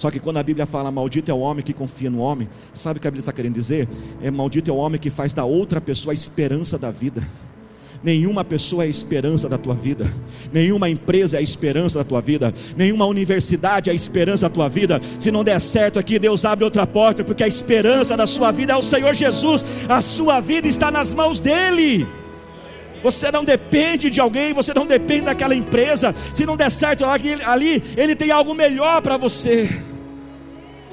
Só 0.00 0.10
que 0.10 0.18
quando 0.18 0.38
a 0.38 0.42
Bíblia 0.42 0.64
fala 0.64 0.90
maldito 0.90 1.30
é 1.30 1.34
o 1.34 1.40
homem 1.40 1.62
que 1.62 1.74
confia 1.74 2.08
no 2.08 2.20
homem, 2.20 2.48
sabe 2.72 2.96
o 2.96 3.02
que 3.02 3.06
a 3.06 3.10
Bíblia 3.10 3.20
está 3.20 3.34
querendo 3.34 3.52
dizer? 3.52 3.86
É 4.22 4.30
maldito 4.30 4.70
é 4.70 4.72
o 4.72 4.78
homem 4.78 4.98
que 4.98 5.10
faz 5.10 5.34
da 5.34 5.44
outra 5.44 5.78
pessoa 5.78 6.10
a 6.10 6.14
esperança 6.14 6.78
da 6.78 6.90
vida. 6.90 7.22
Nenhuma 8.02 8.42
pessoa 8.42 8.82
é 8.82 8.86
a 8.86 8.88
esperança 8.88 9.46
da 9.46 9.58
tua 9.58 9.74
vida, 9.74 10.10
nenhuma 10.50 10.88
empresa 10.88 11.36
é 11.36 11.40
a 11.40 11.42
esperança 11.42 11.98
da 11.98 12.04
tua 12.04 12.22
vida, 12.22 12.50
nenhuma 12.74 13.04
universidade 13.04 13.90
é 13.90 13.92
a 13.92 13.94
esperança 13.94 14.48
da 14.48 14.54
tua 14.54 14.70
vida. 14.70 14.98
Se 15.18 15.30
não 15.30 15.44
der 15.44 15.60
certo 15.60 15.98
aqui, 15.98 16.18
Deus 16.18 16.46
abre 16.46 16.64
outra 16.64 16.86
porta, 16.86 17.22
porque 17.22 17.44
a 17.44 17.48
esperança 17.48 18.16
da 18.16 18.26
sua 18.26 18.50
vida 18.52 18.72
é 18.72 18.76
o 18.76 18.82
Senhor 18.82 19.12
Jesus, 19.12 19.62
a 19.86 20.00
sua 20.00 20.40
vida 20.40 20.66
está 20.66 20.90
nas 20.90 21.12
mãos 21.12 21.40
dEle. 21.40 22.08
Você 23.02 23.30
não 23.30 23.44
depende 23.44 24.08
de 24.08 24.18
alguém, 24.18 24.54
você 24.54 24.72
não 24.72 24.86
depende 24.86 25.26
daquela 25.26 25.54
empresa. 25.54 26.14
Se 26.34 26.46
não 26.46 26.56
der 26.56 26.70
certo 26.70 27.04
ali, 27.04 27.34
ali 27.44 27.82
Ele 27.98 28.16
tem 28.16 28.30
algo 28.30 28.54
melhor 28.54 29.02
para 29.02 29.18
você. 29.18 29.89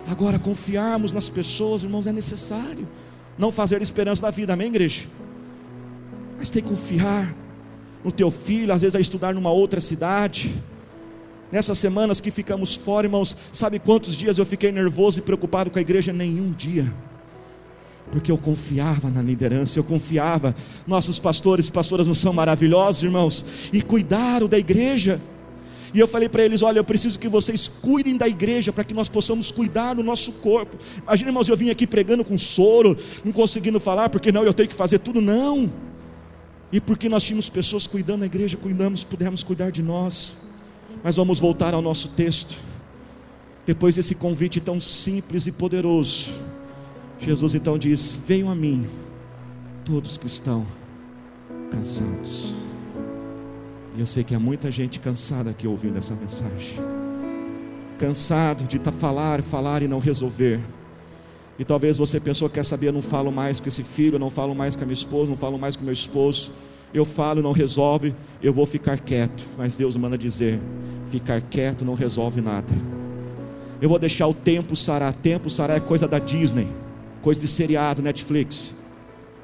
Agora, 0.08 0.40
confiarmos 0.40 1.12
nas 1.12 1.30
pessoas, 1.30 1.84
irmãos, 1.84 2.08
é 2.08 2.14
necessário. 2.14 2.88
Não 3.38 3.52
fazer 3.52 3.82
esperança 3.82 4.22
da 4.22 4.32
vida, 4.32 4.54
amém, 4.54 4.68
igreja? 4.68 5.06
Mas 6.40 6.50
tem 6.50 6.64
que 6.64 6.70
confiar 6.70 7.36
no 8.04 8.12
teu 8.12 8.32
filho, 8.32 8.74
às 8.74 8.82
vezes 8.82 8.94
vai 8.94 9.02
estudar 9.02 9.34
numa 9.34 9.52
outra 9.52 9.82
cidade. 9.82 10.64
Nessas 11.52 11.78
semanas 11.78 12.22
que 12.22 12.32
ficamos 12.32 12.76
fora, 12.76 13.06
irmãos, 13.06 13.36
sabe 13.52 13.80
quantos 13.80 14.16
dias 14.16 14.38
eu 14.38 14.46
fiquei 14.46 14.72
nervoso 14.72 15.20
e 15.20 15.22
preocupado 15.22 15.70
com 15.70 15.78
a 15.78 15.82
igreja? 15.82 16.14
Nenhum 16.14 16.52
dia. 16.52 16.92
Porque 18.10 18.32
eu 18.32 18.38
confiava 18.38 19.10
na 19.10 19.22
liderança, 19.22 19.78
eu 19.78 19.84
confiava. 19.84 20.56
Nossos 20.86 21.20
pastores 21.20 21.68
e 21.68 21.72
pastoras 21.72 22.08
não 22.08 22.16
são 22.16 22.32
maravilhosos, 22.32 23.04
irmãos, 23.04 23.70
e 23.74 23.82
cuidaram 23.82 24.48
da 24.48 24.58
igreja. 24.58 25.22
E 25.94 26.00
eu 26.00 26.08
falei 26.08 26.28
para 26.30 26.44
eles: 26.44 26.62
olha, 26.62 26.80
eu 26.80 26.84
preciso 26.84 27.18
que 27.18 27.28
vocês 27.28 27.68
cuidem 27.68 28.18
da 28.18 28.28
igreja 28.28 28.72
para 28.74 28.84
que 28.84 28.94
nós 28.94 29.10
possamos 29.10 29.52
cuidar 29.52 29.94
do 29.94 30.04
nosso 30.04 30.34
corpo. 30.34 30.78
Imagina, 31.04 31.30
irmãos, 31.30 31.48
eu 31.48 31.58
vim 31.58 31.70
aqui 31.70 31.88
pregando 31.88 32.24
com 32.24 32.38
soro, 32.38 32.96
não 33.24 33.32
conseguindo 33.32 33.80
falar, 33.80 34.10
porque 34.10 34.32
não, 34.32 34.44
eu 34.44 34.54
tenho 34.54 34.70
que 34.70 34.76
fazer 34.76 35.00
tudo, 35.00 35.22
não. 35.22 35.72
E 36.72 36.82
porque 36.82 37.08
nós 37.08 37.24
tínhamos 37.24 37.50
pessoas 37.50 37.88
cuidando 37.88 38.22
da 38.22 38.26
igreja, 38.26 38.58
cuidamos, 38.58 39.04
pudemos 39.04 39.44
cuidar 39.44 39.72
de 39.72 39.82
nós. 39.82 40.36
Mas 41.04 41.16
vamos 41.16 41.40
voltar 41.40 41.74
ao 41.74 41.82
nosso 41.82 42.10
texto. 42.10 42.56
Depois 43.66 43.96
desse 43.96 44.16
convite 44.16 44.60
tão 44.60 44.80
simples 44.80 45.48
e 45.48 45.52
poderoso, 45.52 46.32
Jesus 47.20 47.54
então 47.56 47.78
diz: 47.78 48.20
Venham 48.28 48.50
a 48.50 48.56
mim, 48.56 48.86
todos 49.86 50.18
que 50.18 50.28
estão 50.28 50.66
cansados 51.72 52.67
e 53.98 54.00
eu 54.00 54.06
sei 54.06 54.24
que 54.24 54.36
há 54.36 54.40
muita 54.40 54.72
gente 54.72 55.00
cansada 55.00 55.50
aqui 55.50 55.68
ouvindo 55.68 55.98
essa 55.98 56.14
mensagem. 56.14 56.78
Cansado 57.98 58.66
de 58.66 58.78
tá 58.78 58.92
falar, 58.92 59.42
falar 59.42 59.82
e 59.82 59.88
não 59.88 59.98
resolver. 59.98 60.60
E 61.58 61.66
talvez 61.66 61.98
você 61.98 62.20
pensou, 62.20 62.48
quer 62.48 62.64
saber, 62.64 62.90
eu 62.90 62.94
não 62.94 63.02
falo 63.02 63.32
mais 63.32 63.60
com 63.60 63.68
esse 63.68 63.84
filho, 63.84 64.20
não 64.20 64.30
falo 64.30 64.54
mais 64.54 64.76
com 64.76 64.84
a 64.84 64.86
minha 64.86 64.94
esposa, 64.94 65.32
não 65.32 65.36
falo 65.36 65.58
mais 65.58 65.76
com 65.76 65.84
meu 65.84 65.94
esposo. 65.94 66.52
Eu 66.94 67.06
falo, 67.06 67.42
não 67.42 67.52
resolve, 67.52 68.14
eu 68.40 68.54
vou 68.54 68.68
ficar 68.68 69.00
quieto. 69.00 69.44
Mas 69.58 69.76
Deus 69.76 69.98
manda 69.98 70.16
dizer: 70.16 70.60
ficar 71.10 71.42
quieto 71.42 71.84
não 71.84 71.96
resolve 71.96 72.40
nada. 72.40 72.72
Eu 73.82 73.90
vou 73.90 73.98
deixar 73.98 74.28
o 74.28 74.34
tempo 74.34 74.76
sarar. 74.76 75.12
Tempo 75.12 75.50
sarar 75.50 75.78
é 75.78 75.80
coisa 75.80 76.08
da 76.08 76.20
Disney, 76.20 76.68
coisa 77.24 77.42
de 77.42 77.48
seriado, 77.48 78.04
Netflix. 78.04 78.76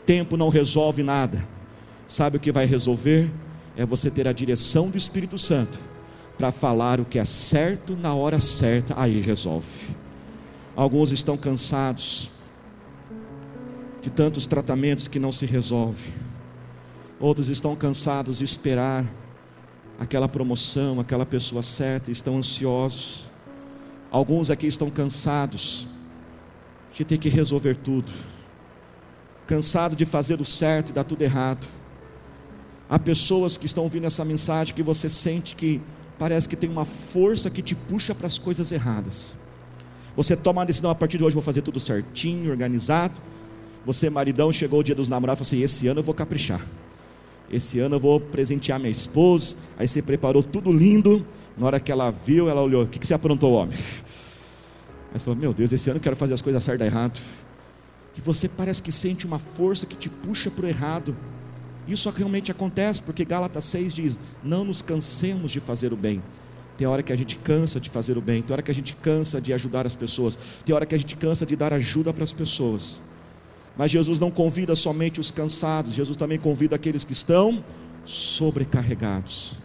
Tempo 0.05 0.37
não 0.37 0.49
resolve 0.49 1.01
nada. 1.01 1.43
Sabe 2.05 2.37
o 2.37 2.39
que 2.39 2.51
vai 2.51 2.67
resolver? 2.67 3.31
É 3.75 3.85
você 3.85 4.09
ter 4.11 4.27
a 4.27 4.33
direção 4.33 4.89
do 4.89 4.97
Espírito 4.97 5.37
Santo 5.37 5.79
para 6.37 6.51
falar 6.51 6.99
o 6.99 7.05
que 7.05 7.19
é 7.19 7.25
certo 7.25 7.95
na 7.95 8.13
hora 8.13 8.39
certa, 8.39 8.93
aí 8.97 9.21
resolve. 9.21 9.95
Alguns 10.75 11.11
estão 11.11 11.37
cansados 11.37 12.29
de 14.01 14.09
tantos 14.09 14.45
tratamentos 14.45 15.07
que 15.07 15.19
não 15.19 15.31
se 15.31 15.45
resolve. 15.45 16.11
Outros 17.19 17.49
estão 17.49 17.75
cansados 17.75 18.39
de 18.39 18.43
esperar 18.43 19.05
aquela 19.99 20.27
promoção, 20.27 20.99
aquela 20.99 21.25
pessoa 21.25 21.63
certa, 21.63 22.11
estão 22.11 22.37
ansiosos. 22.37 23.29
Alguns 24.11 24.49
aqui 24.49 24.67
estão 24.67 24.89
cansados 24.89 25.87
de 26.91 27.05
ter 27.05 27.17
que 27.17 27.29
resolver 27.29 27.77
tudo. 27.77 28.11
Cansado 29.47 29.95
de 29.95 30.05
fazer 30.05 30.41
o 30.41 30.45
certo 30.45 30.89
e 30.89 30.93
dar 30.93 31.03
tudo 31.03 31.21
errado 31.21 31.67
Há 32.93 32.99
pessoas 32.99 33.57
que 33.57 33.65
estão 33.65 33.85
ouvindo 33.85 34.05
essa 34.05 34.23
mensagem 34.23 34.71
que 34.71 34.83
você 34.83 35.09
sente 35.09 35.55
que 35.55 35.81
parece 36.19 36.47
que 36.47 36.55
tem 36.55 36.69
uma 36.69 36.85
força 36.85 37.49
que 37.49 37.59
te 37.59 37.73
puxa 37.73 38.13
para 38.13 38.27
as 38.27 38.37
coisas 38.37 38.71
erradas. 38.71 39.35
Você 40.15 40.37
toma 40.37 40.61
a 40.61 40.65
decisão 40.65 40.91
a 40.91 40.93
partir 40.93 41.17
de 41.17 41.23
hoje, 41.23 41.33
vou 41.33 41.41
fazer 41.41 41.63
tudo 41.63 41.79
certinho, 41.79 42.51
organizado. 42.51 43.19
Você, 43.83 44.11
maridão, 44.11 44.53
chegou 44.53 44.81
o 44.81 44.83
dia 44.83 44.93
dos 44.93 45.07
namorados 45.07 45.39
e 45.39 45.49
falou 45.49 45.57
assim: 45.57 45.63
esse 45.63 45.87
ano 45.87 46.01
eu 46.01 46.03
vou 46.03 46.13
caprichar. 46.13 46.63
esse 47.51 47.79
ano 47.79 47.95
eu 47.95 47.99
vou 47.99 48.19
presentear 48.19 48.79
minha 48.79 48.91
esposa. 48.91 49.55
Aí 49.75 49.87
você 49.87 49.99
preparou 49.99 50.43
tudo 50.43 50.71
lindo. 50.71 51.25
Na 51.57 51.65
hora 51.65 51.79
que 51.79 51.91
ela 51.91 52.11
viu, 52.11 52.47
ela 52.47 52.61
olhou: 52.61 52.83
O 52.83 52.87
que, 52.87 52.99
que 52.99 53.07
você 53.07 53.15
aprontou, 53.15 53.53
homem? 53.53 53.75
Aí 55.11 55.17
você 55.17 55.25
falou: 55.25 55.39
Meu 55.39 55.51
Deus, 55.51 55.73
esse 55.73 55.89
ano 55.89 55.97
eu 55.97 56.03
quero 56.03 56.15
fazer 56.15 56.35
as 56.35 56.43
coisas 56.43 56.63
certas 56.63 56.85
errado. 56.85 57.19
E 58.15 58.21
você 58.21 58.47
parece 58.47 58.83
que 58.83 58.91
sente 58.91 59.25
uma 59.25 59.39
força 59.39 59.87
que 59.87 59.95
te 59.95 60.09
puxa 60.09 60.51
para 60.51 60.67
o 60.67 60.69
errado. 60.69 61.17
Isso 61.87 62.09
realmente 62.09 62.51
acontece, 62.51 63.01
porque 63.01 63.25
Gálatas 63.25 63.65
6 63.65 63.93
diz: 63.93 64.19
Não 64.43 64.63
nos 64.63 64.81
cansemos 64.81 65.51
de 65.51 65.59
fazer 65.59 65.91
o 65.91 65.97
bem. 65.97 66.21
Tem 66.77 66.87
hora 66.87 67.03
que 67.03 67.13
a 67.13 67.15
gente 67.15 67.35
cansa 67.35 67.79
de 67.79 67.89
fazer 67.89 68.17
o 68.17 68.21
bem, 68.21 68.41
tem 68.41 68.53
hora 68.53 68.61
que 68.61 68.71
a 68.71 68.73
gente 68.73 68.95
cansa 68.95 69.39
de 69.39 69.53
ajudar 69.53 69.85
as 69.85 69.93
pessoas, 69.93 70.37
tem 70.65 70.73
hora 70.73 70.85
que 70.85 70.95
a 70.95 70.97
gente 70.97 71.15
cansa 71.15 71.45
de 71.45 71.55
dar 71.55 71.71
ajuda 71.71 72.11
para 72.11 72.23
as 72.23 72.33
pessoas. 72.33 73.01
Mas 73.77 73.91
Jesus 73.91 74.19
não 74.19 74.31
convida 74.31 74.75
somente 74.75 75.19
os 75.19 75.29
cansados, 75.29 75.93
Jesus 75.93 76.17
também 76.17 76.39
convida 76.39 76.75
aqueles 76.75 77.03
que 77.03 77.13
estão 77.13 77.63
sobrecarregados. 78.05 79.55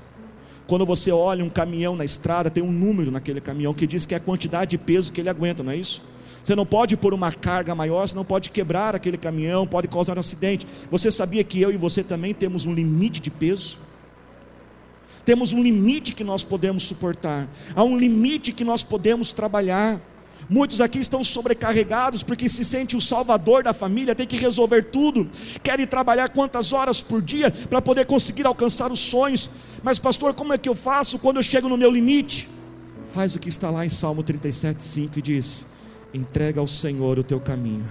Quando 0.67 0.85
você 0.85 1.11
olha 1.11 1.43
um 1.43 1.49
caminhão 1.49 1.97
na 1.97 2.05
estrada, 2.05 2.51
tem 2.51 2.63
um 2.63 2.71
número 2.71 3.11
naquele 3.11 3.41
caminhão 3.41 3.73
que 3.73 3.87
diz 3.87 4.05
que 4.05 4.13
é 4.13 4.19
a 4.19 4.21
quantidade 4.21 4.73
de 4.73 4.79
peso 4.79 5.11
que 5.11 5.21
ele 5.21 5.31
aguenta, 5.31 5.63
não 5.63 5.73
é 5.73 5.77
isso? 5.77 6.03
Você 6.43 6.55
não 6.55 6.65
pode 6.65 6.97
pôr 6.97 7.13
uma 7.13 7.33
carga 7.33 7.75
maior, 7.75 8.07
você 8.07 8.15
não 8.15 8.25
pode 8.25 8.51
quebrar 8.51 8.95
aquele 8.95 9.17
caminhão, 9.17 9.67
pode 9.67 9.89
causar 9.89 10.17
um 10.17 10.21
acidente. 10.21 10.67
Você 10.91 11.11
sabia 11.11 11.45
que 11.45 11.61
eu 11.61 11.71
e 11.71 11.77
você 11.77 12.03
também 12.03 12.33
temos 12.33 12.65
um 12.65 12.73
limite 12.73 13.21
de 13.21 13.31
peso? 13.31 13.79
Temos 15.25 15.53
um 15.53 15.63
limite 15.63 16.15
que 16.15 16.25
nós 16.25 16.43
podemos 16.43 16.85
suportar, 16.85 17.47
há 17.77 17.85
um 17.85 17.99
limite 17.99 18.51
que 18.51 18.65
nós 18.65 18.83
podemos 18.83 19.31
trabalhar. 19.31 20.01
Muitos 20.49 20.81
aqui 20.81 20.99
estão 20.99 21.23
sobrecarregados 21.23 22.23
porque 22.23 22.49
se 22.49 22.65
sente 22.65 22.97
o 22.97 23.01
salvador 23.01 23.63
da 23.63 23.75
família, 23.75 24.15
tem 24.15 24.27
que 24.27 24.39
resolver 24.39 24.85
tudo, 24.85 25.29
querem 25.63 25.87
trabalhar 25.87 26.31
quantas 26.31 26.73
horas 26.73 27.03
por 27.03 27.21
dia 27.21 27.51
para 27.51 27.83
poder 27.83 28.07
conseguir 28.07 28.47
alcançar 28.47 28.91
os 28.91 29.01
sonhos. 29.01 29.51
Mas, 29.83 29.99
pastor, 29.99 30.33
como 30.33 30.55
é 30.55 30.57
que 30.57 30.69
eu 30.69 30.75
faço 30.75 31.19
quando 31.19 31.37
eu 31.37 31.43
chego 31.43 31.69
no 31.69 31.77
meu 31.77 31.91
limite? 31.91 32.49
Faz 33.13 33.35
o 33.35 33.39
que 33.39 33.51
está 33.51 33.69
lá 33.69 33.85
em 33.85 33.91
Salmo 33.91 34.25
37,5 34.25 35.11
e 35.17 35.21
diz: 35.21 35.67
entrega 36.13 36.61
ao 36.61 36.67
Senhor 36.67 37.19
o 37.19 37.23
teu 37.23 37.41
caminho, 37.41 37.87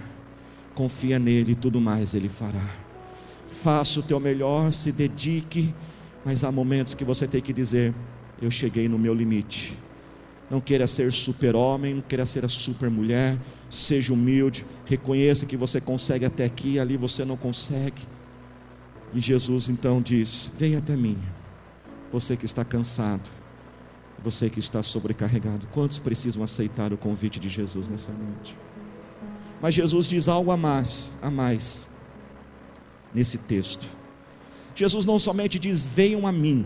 confia 0.76 1.20
nele 1.20 1.52
e 1.54 1.56
tudo 1.56 1.80
mais 1.80 2.14
ele 2.14 2.30
fará. 2.30 2.70
Faça 3.48 4.00
o 4.00 4.04
teu 4.04 4.20
melhor, 4.20 4.72
se 4.72 4.92
dedique, 4.92 5.74
mas 6.26 6.44
há 6.44 6.52
momentos 6.52 6.94
que 6.94 7.04
você 7.04 7.28
tem 7.28 7.42
que 7.42 7.54
dizer: 7.54 7.94
Eu 8.42 8.52
cheguei 8.52 8.88
no 8.90 9.00
meu 9.00 9.14
limite 9.14 9.78
não 10.50 10.62
queira 10.62 10.88
ser 10.88 11.12
super-homem, 11.12 11.96
não 11.96 12.02
queira 12.02 12.26
ser 12.26 12.46
a 12.46 12.48
super-mulher, 12.48 13.38
seja 13.70 14.14
humilde, 14.14 14.66
reconheça 14.86 15.46
que 15.46 15.58
você 15.58 15.82
consegue 15.82 16.26
até 16.26 16.46
aqui, 16.46 16.80
ali 16.80 16.96
você 16.96 17.26
não 17.26 17.36
consegue. 17.36 18.02
E 19.14 19.20
Jesus 19.20 19.68
então 19.68 20.02
diz: 20.02 20.52
Venha 20.58 20.78
até 20.78 20.96
mim, 20.96 21.18
você 22.12 22.38
que 22.38 22.46
está 22.46 22.64
cansado, 22.64 23.30
você 24.24 24.50
que 24.50 24.60
está 24.60 24.82
sobrecarregado. 24.82 25.68
Quantos 25.68 26.00
precisam 26.00 26.44
aceitar 26.44 26.92
o 26.92 26.98
convite 26.98 27.40
de 27.40 27.50
Jesus 27.50 27.90
nessa 27.90 28.12
noite? 28.12 28.58
Mas 29.62 29.74
Jesus 29.74 30.08
diz 30.08 30.28
algo 30.28 30.52
a 30.52 30.58
mais, 30.58 31.18
a 31.22 31.30
mais 31.30 31.88
nesse 33.14 33.38
texto. 33.38 33.88
Jesus 34.76 35.06
não 35.06 35.18
somente 35.18 35.58
diz: 35.58 35.84
Venham 35.84 36.28
a 36.28 36.32
mim, 36.32 36.66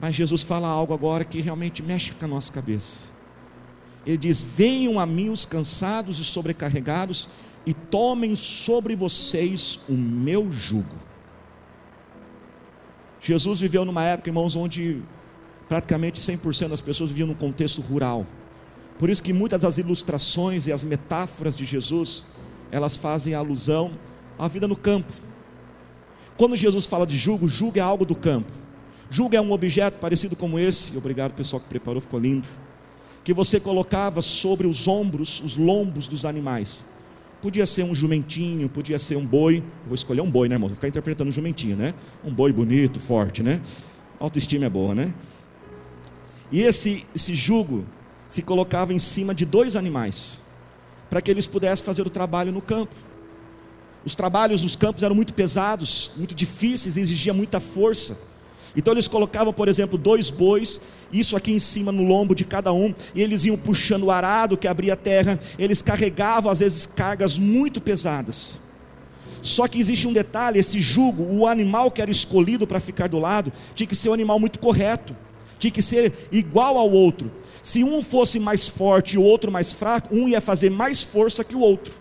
mas 0.00 0.14
Jesus 0.14 0.42
fala 0.42 0.66
algo 0.66 0.92
agora 0.92 1.24
que 1.24 1.40
realmente 1.40 1.82
mexe 1.82 2.12
com 2.12 2.24
a 2.24 2.28
nossa 2.28 2.52
cabeça. 2.52 3.08
Ele 4.04 4.16
diz: 4.16 4.42
Venham 4.42 4.98
a 4.98 5.06
mim 5.06 5.30
os 5.30 5.44
cansados 5.44 6.18
e 6.18 6.24
sobrecarregados, 6.24 7.28
e 7.64 7.72
tomem 7.72 8.34
sobre 8.34 8.96
vocês 8.96 9.80
o 9.88 9.92
meu 9.92 10.50
jugo. 10.50 10.96
Jesus 13.20 13.60
viveu 13.60 13.84
numa 13.84 14.04
época, 14.04 14.30
irmãos, 14.30 14.56
onde 14.56 15.02
praticamente 15.68 16.20
100% 16.20 16.68
das 16.68 16.80
pessoas 16.80 17.10
viviam 17.10 17.28
num 17.28 17.34
contexto 17.34 17.80
rural. 17.80 18.26
Por 18.98 19.10
isso 19.10 19.22
que 19.22 19.32
muitas 19.32 19.62
das 19.62 19.78
ilustrações 19.78 20.66
e 20.66 20.72
as 20.72 20.82
metáforas 20.82 21.56
de 21.56 21.64
Jesus, 21.64 22.26
elas 22.70 22.96
fazem 22.96 23.34
alusão 23.34 23.92
à 24.38 24.48
vida 24.48 24.66
no 24.66 24.74
campo. 24.74 25.12
Quando 26.36 26.56
Jesus 26.56 26.86
fala 26.86 27.06
de 27.06 27.16
jugo, 27.16 27.48
jugo 27.48 27.78
é 27.78 27.82
algo 27.82 28.04
do 28.04 28.14
campo. 28.14 28.52
Julga 29.10 29.38
é 29.38 29.40
um 29.40 29.52
objeto 29.52 29.98
parecido 29.98 30.36
como 30.36 30.58
esse, 30.58 30.96
obrigado 30.96 31.32
pessoal 31.32 31.60
que 31.60 31.68
preparou, 31.68 32.00
ficou 32.00 32.20
lindo. 32.20 32.48
Que 33.24 33.32
você 33.32 33.58
colocava 33.58 34.20
sobre 34.22 34.66
os 34.66 34.86
ombros, 34.86 35.40
os 35.42 35.56
lombos 35.56 36.08
dos 36.08 36.24
animais. 36.24 36.84
Podia 37.40 37.66
ser 37.66 37.84
um 37.84 37.94
jumentinho, 37.94 38.68
podia 38.68 38.98
ser 38.98 39.16
um 39.16 39.24
boi. 39.24 39.62
Vou 39.86 39.94
escolher 39.94 40.20
um 40.20 40.30
boi, 40.30 40.48
né, 40.48 40.56
irmão? 40.56 40.68
Vou 40.68 40.74
ficar 40.74 40.88
interpretando 40.88 41.28
um 41.28 41.32
jumentinho, 41.32 41.76
né? 41.76 41.94
Um 42.24 42.32
boi 42.32 42.52
bonito, 42.52 42.98
forte, 42.98 43.42
né? 43.42 43.60
Autoestima 44.18 44.66
é 44.66 44.70
boa, 44.70 44.94
né? 44.94 45.14
E 46.50 46.62
esse, 46.62 47.04
esse 47.14 47.34
jugo 47.34 47.84
se 48.28 48.42
colocava 48.42 48.92
em 48.92 48.98
cima 48.98 49.34
de 49.34 49.44
dois 49.44 49.76
animais, 49.76 50.40
para 51.08 51.20
que 51.20 51.30
eles 51.30 51.46
pudessem 51.46 51.84
fazer 51.84 52.06
o 52.06 52.10
trabalho 52.10 52.52
no 52.52 52.60
campo. 52.60 52.94
Os 54.04 54.14
trabalhos 54.14 54.62
nos 54.62 54.76
campos 54.76 55.02
eram 55.02 55.14
muito 55.14 55.34
pesados, 55.34 56.12
muito 56.16 56.34
difíceis, 56.34 56.96
exigia 56.96 57.34
muita 57.34 57.60
força. 57.60 58.18
Então 58.76 58.92
eles 58.94 59.08
colocavam, 59.08 59.52
por 59.52 59.68
exemplo, 59.68 59.98
dois 59.98 60.30
bois, 60.30 60.80
isso 61.12 61.36
aqui 61.36 61.52
em 61.52 61.58
cima 61.58 61.90
no 61.90 62.04
lombo 62.04 62.34
de 62.34 62.44
cada 62.44 62.72
um, 62.72 62.94
e 63.14 63.22
eles 63.22 63.44
iam 63.44 63.56
puxando 63.56 64.04
o 64.04 64.10
arado 64.10 64.56
que 64.56 64.68
abria 64.68 64.92
a 64.92 64.96
terra, 64.96 65.38
eles 65.58 65.82
carregavam 65.82 66.50
às 66.50 66.60
vezes 66.60 66.86
cargas 66.86 67.38
muito 67.38 67.80
pesadas. 67.80 68.56
Só 69.40 69.66
que 69.66 69.78
existe 69.78 70.06
um 70.06 70.12
detalhe: 70.12 70.58
esse 70.58 70.80
jugo, 70.80 71.22
o 71.22 71.46
animal 71.46 71.90
que 71.90 72.02
era 72.02 72.10
escolhido 72.10 72.66
para 72.66 72.80
ficar 72.80 73.08
do 73.08 73.18
lado, 73.18 73.52
tinha 73.74 73.86
que 73.86 73.96
ser 73.96 74.10
um 74.10 74.14
animal 74.14 74.38
muito 74.38 74.58
correto, 74.58 75.16
tinha 75.58 75.70
que 75.70 75.82
ser 75.82 76.12
igual 76.30 76.78
ao 76.78 76.90
outro. 76.90 77.30
Se 77.62 77.82
um 77.84 78.02
fosse 78.02 78.38
mais 78.38 78.68
forte 78.68 79.16
e 79.16 79.18
o 79.18 79.22
outro 79.22 79.50
mais 79.50 79.72
fraco, 79.72 80.14
um 80.14 80.28
ia 80.28 80.40
fazer 80.40 80.70
mais 80.70 81.02
força 81.02 81.44
que 81.44 81.54
o 81.54 81.60
outro. 81.60 81.92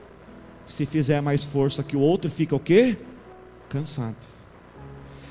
Se 0.66 0.86
fizer 0.86 1.22
mais 1.22 1.44
força 1.46 1.84
que 1.84 1.96
o 1.96 2.00
outro, 2.00 2.30
fica 2.30 2.56
o 2.56 2.60
quê? 2.60 2.98
Cansado. 3.70 4.16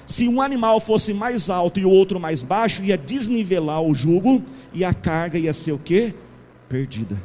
Se 0.06 0.28
um 0.28 0.40
animal 0.40 0.78
fosse 0.78 1.12
mais 1.12 1.50
alto 1.50 1.80
e 1.80 1.84
o 1.84 1.90
outro 1.90 2.20
mais 2.20 2.42
baixo, 2.42 2.82
ia 2.84 2.96
desnivelar 2.96 3.82
o 3.82 3.92
jugo 3.92 4.42
e 4.72 4.84
a 4.84 4.94
carga 4.94 5.38
ia 5.38 5.52
ser 5.52 5.72
o 5.72 5.78
que? 5.78 6.14
Perdida. 6.68 7.20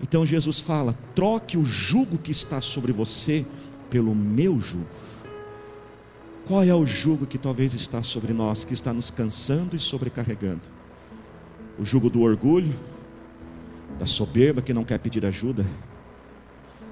Então 0.00 0.24
Jesus 0.24 0.60
fala: 0.60 0.96
troque 1.14 1.58
o 1.58 1.64
jugo 1.64 2.18
que 2.18 2.30
está 2.30 2.60
sobre 2.60 2.92
você 2.92 3.44
pelo 3.90 4.14
meu 4.14 4.58
jugo. 4.58 4.86
Qual 6.48 6.64
é 6.64 6.74
o 6.74 6.86
jugo 6.86 7.26
que 7.26 7.36
talvez 7.36 7.74
está 7.74 8.02
sobre 8.02 8.32
nós, 8.32 8.64
que 8.64 8.72
está 8.72 8.90
nos 8.90 9.10
cansando 9.10 9.76
e 9.76 9.78
sobrecarregando? 9.78 10.62
O 11.78 11.84
jugo 11.84 12.08
do 12.08 12.22
orgulho, 12.22 12.74
da 13.98 14.06
soberba 14.06 14.62
que 14.62 14.72
não 14.72 14.82
quer 14.82 14.98
pedir 14.98 15.26
ajuda, 15.26 15.66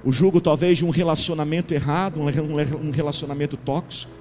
o 0.03 0.11
jugo 0.11 0.39
talvez 0.39 0.77
de 0.77 0.85
um 0.85 0.91
relacionamento 0.91 1.73
errado, 1.73 2.19
um 2.19 2.91
relacionamento 2.91 3.57
tóxico, 3.57 4.11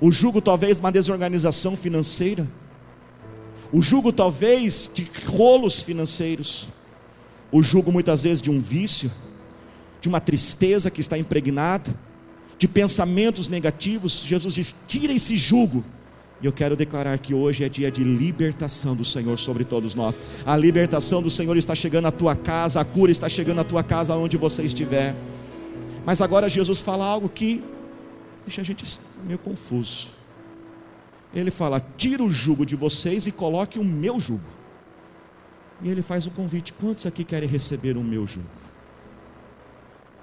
o 0.00 0.10
jugo 0.10 0.40
talvez 0.40 0.78
uma 0.78 0.90
desorganização 0.90 1.76
financeira, 1.76 2.48
o 3.70 3.82
jugo 3.82 4.10
talvez 4.14 4.90
de 4.94 5.06
rolos 5.26 5.82
financeiros, 5.82 6.68
o 7.52 7.62
jugo 7.62 7.92
muitas 7.92 8.22
vezes 8.22 8.40
de 8.40 8.50
um 8.50 8.58
vício, 8.58 9.12
de 10.00 10.08
uma 10.08 10.22
tristeza 10.22 10.90
que 10.90 11.02
está 11.02 11.18
impregnada, 11.18 11.94
de 12.58 12.66
pensamentos 12.66 13.48
negativos. 13.48 14.24
Jesus 14.26 14.54
diz: 14.54 14.74
tira 14.86 15.12
esse 15.12 15.36
jugo. 15.36 15.84
E 16.40 16.46
eu 16.46 16.52
quero 16.52 16.76
declarar 16.76 17.18
que 17.18 17.34
hoje 17.34 17.64
é 17.64 17.68
dia 17.68 17.90
de 17.90 18.04
libertação 18.04 18.94
do 18.94 19.04
Senhor 19.04 19.36
sobre 19.38 19.64
todos 19.64 19.94
nós. 19.94 20.20
A 20.46 20.56
libertação 20.56 21.20
do 21.20 21.30
Senhor 21.30 21.56
está 21.56 21.74
chegando 21.74 22.06
à 22.06 22.12
tua 22.12 22.36
casa, 22.36 22.80
a 22.80 22.84
cura 22.84 23.10
está 23.10 23.28
chegando 23.28 23.60
à 23.60 23.64
tua 23.64 23.82
casa, 23.82 24.14
onde 24.14 24.36
você 24.36 24.62
estiver. 24.62 25.16
Mas 26.06 26.20
agora 26.20 26.48
Jesus 26.48 26.80
fala 26.80 27.04
algo 27.04 27.28
que 27.28 27.62
deixa 28.46 28.60
a 28.60 28.64
gente 28.64 28.84
meio 29.26 29.38
confuso. 29.38 30.10
Ele 31.34 31.50
fala: 31.50 31.80
tira 31.96 32.22
o 32.22 32.30
jugo 32.30 32.64
de 32.64 32.76
vocês 32.76 33.26
e 33.26 33.32
coloque 33.32 33.78
o 33.78 33.84
meu 33.84 34.20
jugo. 34.20 34.58
E 35.82 35.88
ele 35.88 36.02
faz 36.02 36.26
um 36.26 36.30
convite: 36.30 36.72
quantos 36.72 37.04
aqui 37.04 37.24
querem 37.24 37.48
receber 37.48 37.96
o 37.96 38.02
meu 38.02 38.26
jugo? 38.26 38.46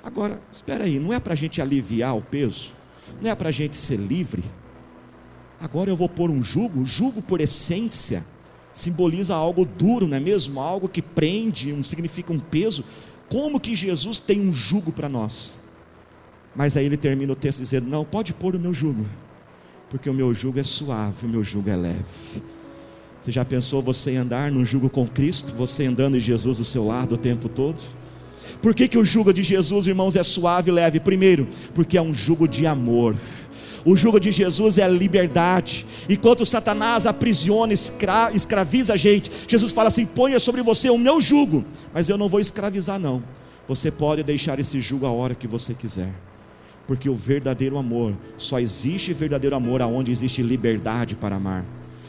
Agora, 0.06 0.42
espera 0.50 0.86
aí, 0.86 1.00
não 1.00 1.12
é 1.12 1.20
para 1.20 1.34
a 1.34 1.36
gente 1.36 1.62
aliviar 1.62 2.16
o 2.16 2.22
peso? 2.22 2.72
Não 3.22 3.30
é 3.30 3.36
para 3.36 3.50
a 3.50 3.52
gente 3.52 3.76
ser 3.76 3.98
livre? 3.98 4.42
Agora 5.60 5.90
eu 5.90 5.98
vou 5.98 6.08
pôr 6.08 6.30
um 6.30 6.42
jugo, 6.42 6.86
jugo 6.86 7.22
por 7.22 7.42
essência 7.42 8.24
simboliza 8.76 9.34
algo 9.34 9.66
duro, 9.66 10.06
não 10.06 10.18
é 10.18 10.20
mesmo? 10.20 10.60
Algo 10.60 10.90
que 10.90 11.02
prende, 11.02 11.72
um, 11.72 11.82
significa 11.82 12.32
um 12.34 12.40
peso. 12.40 12.84
Como 13.30 13.60
que 13.60 13.74
Jesus 13.74 14.20
tem 14.20 14.42
um 14.42 14.54
jugo 14.54 14.92
para 14.92 15.08
nós? 15.08 15.58
Mas 16.54 16.78
aí 16.78 16.86
ele 16.86 16.98
termina 16.98 17.32
o 17.32 17.36
texto 17.36 17.60
dizendo: 17.60 17.88
Não, 17.88 18.04
pode 18.04 18.34
pôr 18.34 18.56
o 18.56 18.60
meu 18.60 18.74
jugo, 18.74 19.06
porque 19.90 20.10
o 20.10 20.14
meu 20.14 20.34
jugo 20.34 20.60
é 20.60 20.64
suave, 20.64 21.26
o 21.26 21.30
meu 21.30 21.44
jugo 21.44 21.70
é 21.70 21.76
leve. 21.76 22.44
Você 23.20 23.32
já 23.32 23.44
pensou 23.44 23.82
você 23.82 24.16
andar 24.18 24.52
num 24.52 24.66
jugo 24.66 24.90
com 24.90 25.08
Cristo, 25.08 25.56
você 25.56 25.86
andando 25.86 26.18
em 26.18 26.20
Jesus 26.20 26.60
do 26.60 26.64
seu 26.64 26.86
lado 26.86 27.16
o 27.16 27.18
tempo 27.18 27.50
todo? 27.50 27.84
Por 28.62 28.74
que, 28.74 28.88
que 28.88 28.98
o 28.98 29.06
jugo 29.06 29.34
de 29.34 29.44
Jesus, 29.44 29.88
irmãos, 29.88 30.16
é 30.16 30.24
suave 30.24 30.70
e 30.70 30.74
leve? 30.74 31.00
Primeiro, 31.00 31.48
porque 31.74 31.98
é 31.98 32.02
um 32.02 32.14
jugo 32.14 32.48
de 32.48 32.66
amor. 32.66 33.16
O 33.86 33.96
jugo 33.96 34.20
de 34.20 34.32
Jesus 34.32 34.80
é 34.80 34.84
a 34.84 34.88
liberdade. 34.88 35.86
Enquanto 36.10 36.46
Satanás 36.46 37.06
aprisiona, 37.06 37.72
escra 37.72 38.32
escraviza 38.34 38.94
a 38.94 38.98
gente, 38.98 39.30
Jesus 39.48 39.72
fala 39.72 39.90
assim: 39.90 40.06
ponha 40.06 40.40
sobre 40.40 40.64
você 40.64 40.90
o 40.90 40.98
meu 40.98 41.22
jugo, 41.22 41.64
mas 41.94 42.10
eu 42.10 42.18
não 42.18 42.28
vou 42.28 42.40
escravizar, 42.40 43.00
não. 43.00 43.24
Você 43.68 43.92
pode 43.92 44.24
deixar 44.24 44.60
esse 44.60 44.82
jugo 44.82 45.06
a 45.06 45.12
hora 45.12 45.36
que 45.36 45.48
você 45.48 45.74
quiser. 45.74 46.14
Porque 46.88 47.10
o 47.10 47.16
verdadeiro 47.16 47.78
amor, 47.78 48.16
só 48.38 48.60
existe 48.60 49.14
verdadeiro 49.14 49.56
amor 49.56 49.82
aonde 49.82 50.12
existe 50.12 50.42
liberdade 50.42 51.16
para 51.16 51.36
amar. 51.36 51.66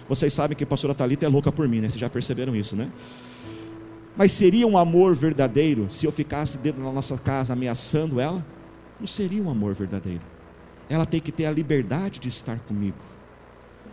Vocês 0.08 0.32
sabem 0.32 0.56
que 0.56 0.64
a 0.64 0.66
pastora 0.66 0.94
Thalita 0.94 1.26
é 1.26 1.28
louca 1.28 1.50
por 1.50 1.66
mim, 1.66 1.80
né? 1.80 1.88
Vocês 1.88 2.00
já 2.00 2.08
perceberam 2.08 2.54
isso, 2.54 2.76
né? 2.76 2.88
Mas 4.16 4.32
seria 4.32 4.66
um 4.66 4.78
amor 4.78 5.14
verdadeiro 5.14 5.90
se 5.90 6.06
eu 6.06 6.12
ficasse 6.12 6.58
dentro 6.58 6.82
da 6.82 6.90
nossa 6.90 7.18
casa 7.18 7.52
ameaçando 7.52 8.18
ela? 8.18 8.44
Não 8.98 9.06
seria 9.06 9.42
um 9.42 9.50
amor 9.50 9.74
verdadeiro. 9.74 10.22
Ela 10.88 11.04
tem 11.04 11.20
que 11.20 11.30
ter 11.30 11.44
a 11.44 11.50
liberdade 11.50 12.18
de 12.18 12.28
estar 12.28 12.58
comigo. 12.60 12.96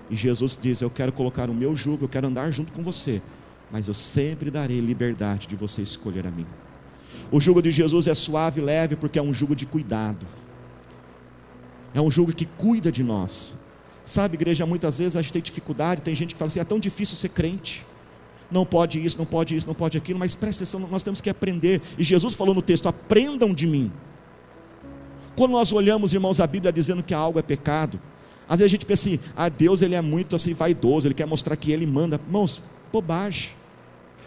E 0.09 0.15
Jesus 0.15 0.57
diz: 0.61 0.81
Eu 0.81 0.89
quero 0.89 1.11
colocar 1.11 1.49
o 1.49 1.53
meu 1.53 1.75
jugo, 1.75 2.05
eu 2.05 2.09
quero 2.09 2.27
andar 2.27 2.51
junto 2.51 2.71
com 2.71 2.81
você, 2.81 3.21
mas 3.69 3.89
eu 3.89 3.93
sempre 3.93 4.49
darei 4.49 4.79
liberdade 4.79 5.45
de 5.45 5.55
você 5.55 5.81
escolher 5.81 6.25
a 6.25 6.31
mim. 6.31 6.45
O 7.29 7.41
jugo 7.41 7.61
de 7.61 7.71
Jesus 7.71 8.07
é 8.07 8.13
suave 8.13 8.61
e 8.61 8.63
leve 8.63 8.95
porque 8.95 9.19
é 9.19 9.21
um 9.21 9.33
jugo 9.33 9.55
de 9.55 9.65
cuidado. 9.65 10.25
É 11.93 11.99
um 11.99 12.09
jugo 12.09 12.31
que 12.31 12.45
cuida 12.45 12.91
de 12.91 13.03
nós. 13.03 13.57
Sabe, 14.03 14.35
igreja, 14.35 14.65
muitas 14.65 14.99
vezes 14.99 15.15
a 15.17 15.21
gente 15.21 15.33
tem 15.33 15.41
dificuldade, 15.41 16.01
tem 16.01 16.15
gente 16.15 16.33
que 16.33 16.39
fala 16.39 16.47
assim: 16.47 16.61
é 16.61 16.63
tão 16.63 16.79
difícil 16.79 17.17
ser 17.17 17.29
crente 17.29 17.85
não 18.51 18.65
pode 18.65 19.03
isso, 19.03 19.17
não 19.17 19.25
pode 19.25 19.55
isso, 19.55 19.67
não 19.67 19.73
pode 19.73 19.97
aquilo, 19.97 20.19
mas 20.19 20.35
presta 20.35 20.63
atenção, 20.63 20.79
nós 20.91 21.03
temos 21.03 21.21
que 21.21 21.29
aprender. 21.29 21.81
E 21.97 22.03
Jesus 22.03 22.35
falou 22.35 22.53
no 22.53 22.61
texto: 22.61 22.87
aprendam 22.87 23.53
de 23.53 23.65
mim. 23.65 23.91
Quando 25.35 25.51
nós 25.51 25.71
olhamos, 25.71 26.13
irmãos, 26.13 26.39
a 26.39 26.47
Bíblia 26.47 26.71
dizendo 26.71 27.01
que 27.01 27.13
algo 27.13 27.39
é 27.39 27.41
pecado, 27.41 27.99
às 28.47 28.59
vezes 28.59 28.71
a 28.71 28.75
gente 28.75 28.85
pensa 28.85 29.09
assim: 29.09 29.19
ah, 29.35 29.49
Deus 29.49 29.81
ele 29.81 29.95
é 29.95 30.01
muito 30.01 30.35
assim 30.35 30.53
vaidoso, 30.53 31.07
ele 31.07 31.13
quer 31.13 31.25
mostrar 31.25 31.55
que 31.55 31.71
ele 31.71 31.85
manda. 31.85 32.19
Irmãos, 32.25 32.61
bobagem. 32.91 33.51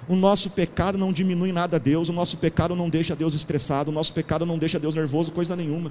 O 0.08 0.14
nosso 0.14 0.50
pecado 0.50 0.96
não 0.96 1.12
diminui 1.12 1.50
nada 1.50 1.76
a 1.76 1.80
Deus, 1.80 2.08
o 2.08 2.12
nosso 2.12 2.36
pecado 2.36 2.76
não 2.76 2.88
deixa 2.88 3.16
Deus 3.16 3.34
estressado, 3.34 3.90
o 3.90 3.94
nosso 3.94 4.12
pecado 4.12 4.46
não 4.46 4.56
deixa 4.56 4.78
Deus 4.78 4.94
nervoso, 4.94 5.32
coisa 5.32 5.56
nenhuma. 5.56 5.90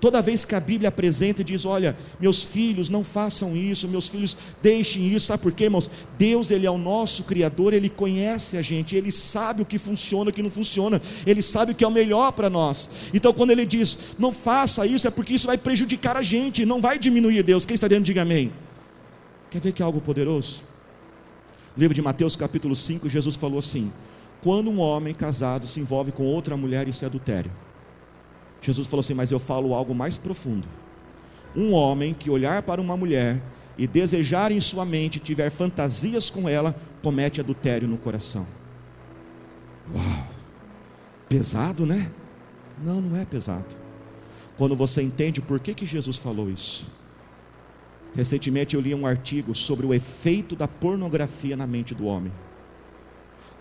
Toda 0.00 0.22
vez 0.22 0.44
que 0.44 0.54
a 0.54 0.60
Bíblia 0.60 0.90
apresenta 0.90 1.42
e 1.42 1.44
diz: 1.44 1.64
Olha, 1.64 1.96
meus 2.20 2.44
filhos, 2.44 2.88
não 2.88 3.02
façam 3.02 3.56
isso, 3.56 3.88
meus 3.88 4.08
filhos, 4.08 4.36
deixem 4.62 5.08
isso, 5.12 5.26
sabe 5.26 5.42
por 5.42 5.52
quê, 5.52 5.64
irmãos? 5.64 5.90
Deus, 6.16 6.52
Ele 6.52 6.66
é 6.66 6.70
o 6.70 6.78
nosso 6.78 7.24
Criador, 7.24 7.74
Ele 7.74 7.88
conhece 7.88 8.56
a 8.56 8.62
gente, 8.62 8.94
Ele 8.94 9.10
sabe 9.10 9.62
o 9.62 9.66
que 9.66 9.76
funciona 9.76 10.30
o 10.30 10.32
que 10.32 10.42
não 10.42 10.50
funciona, 10.50 11.02
Ele 11.26 11.42
sabe 11.42 11.72
o 11.72 11.74
que 11.74 11.82
é 11.82 11.88
o 11.88 11.90
melhor 11.90 12.30
para 12.30 12.48
nós. 12.48 13.10
Então, 13.12 13.32
quando 13.32 13.50
Ele 13.50 13.66
diz: 13.66 14.14
Não 14.18 14.30
faça 14.30 14.86
isso, 14.86 15.08
é 15.08 15.10
porque 15.10 15.34
isso 15.34 15.48
vai 15.48 15.58
prejudicar 15.58 16.16
a 16.16 16.22
gente, 16.22 16.64
não 16.64 16.80
vai 16.80 16.96
diminuir 16.96 17.42
Deus. 17.42 17.66
Quem 17.66 17.74
está 17.74 17.88
dentro, 17.88 18.04
diga 18.04 18.22
amém. 18.22 18.52
Quer 19.50 19.60
ver 19.60 19.72
que 19.72 19.82
é 19.82 19.84
algo 19.84 20.00
poderoso? 20.00 20.62
No 21.76 21.80
livro 21.80 21.94
de 21.94 22.02
Mateus, 22.02 22.36
capítulo 22.36 22.76
5, 22.76 23.08
Jesus 23.08 23.34
falou 23.34 23.58
assim: 23.58 23.92
Quando 24.42 24.70
um 24.70 24.78
homem 24.78 25.12
casado 25.12 25.66
se 25.66 25.80
envolve 25.80 26.12
com 26.12 26.24
outra 26.24 26.56
mulher, 26.56 26.86
isso 26.86 27.04
é 27.04 27.06
adultério. 27.06 27.50
Jesus 28.60 28.86
falou 28.86 29.00
assim: 29.00 29.14
Mas 29.14 29.30
eu 29.30 29.38
falo 29.38 29.74
algo 29.74 29.94
mais 29.94 30.18
profundo. 30.18 30.66
Um 31.56 31.72
homem 31.72 32.14
que 32.14 32.30
olhar 32.30 32.62
para 32.62 32.80
uma 32.80 32.96
mulher 32.96 33.40
e 33.76 33.86
desejar 33.86 34.50
em 34.50 34.60
sua 34.60 34.84
mente, 34.84 35.18
tiver 35.18 35.50
fantasias 35.50 36.28
com 36.30 36.48
ela, 36.48 36.74
comete 37.02 37.40
adultério 37.40 37.86
no 37.86 37.96
coração. 37.96 38.46
Uau! 39.94 40.26
Pesado, 41.28 41.86
né? 41.86 42.10
Não, 42.82 43.00
não 43.00 43.16
é 43.16 43.24
pesado. 43.24 43.76
Quando 44.56 44.74
você 44.74 45.02
entende 45.02 45.40
por 45.40 45.60
que, 45.60 45.74
que 45.74 45.86
Jesus 45.86 46.16
falou 46.16 46.50
isso. 46.50 46.86
Recentemente 48.14 48.74
eu 48.74 48.80
li 48.80 48.94
um 48.94 49.06
artigo 49.06 49.54
sobre 49.54 49.86
o 49.86 49.94
efeito 49.94 50.56
da 50.56 50.66
pornografia 50.66 51.56
na 51.56 51.66
mente 51.66 51.94
do 51.94 52.06
homem. 52.06 52.32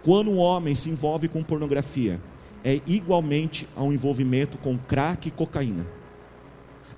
Quando 0.02 0.32
um 0.32 0.38
homem 0.38 0.74
se 0.74 0.90
envolve 0.90 1.28
com 1.28 1.44
pornografia, 1.44 2.20
é 2.68 2.82
igualmente 2.86 3.66
ao 3.78 3.94
envolvimento 3.94 4.58
com 4.58 4.78
crack 4.78 5.30
e 5.30 5.32
cocaína. 5.32 5.88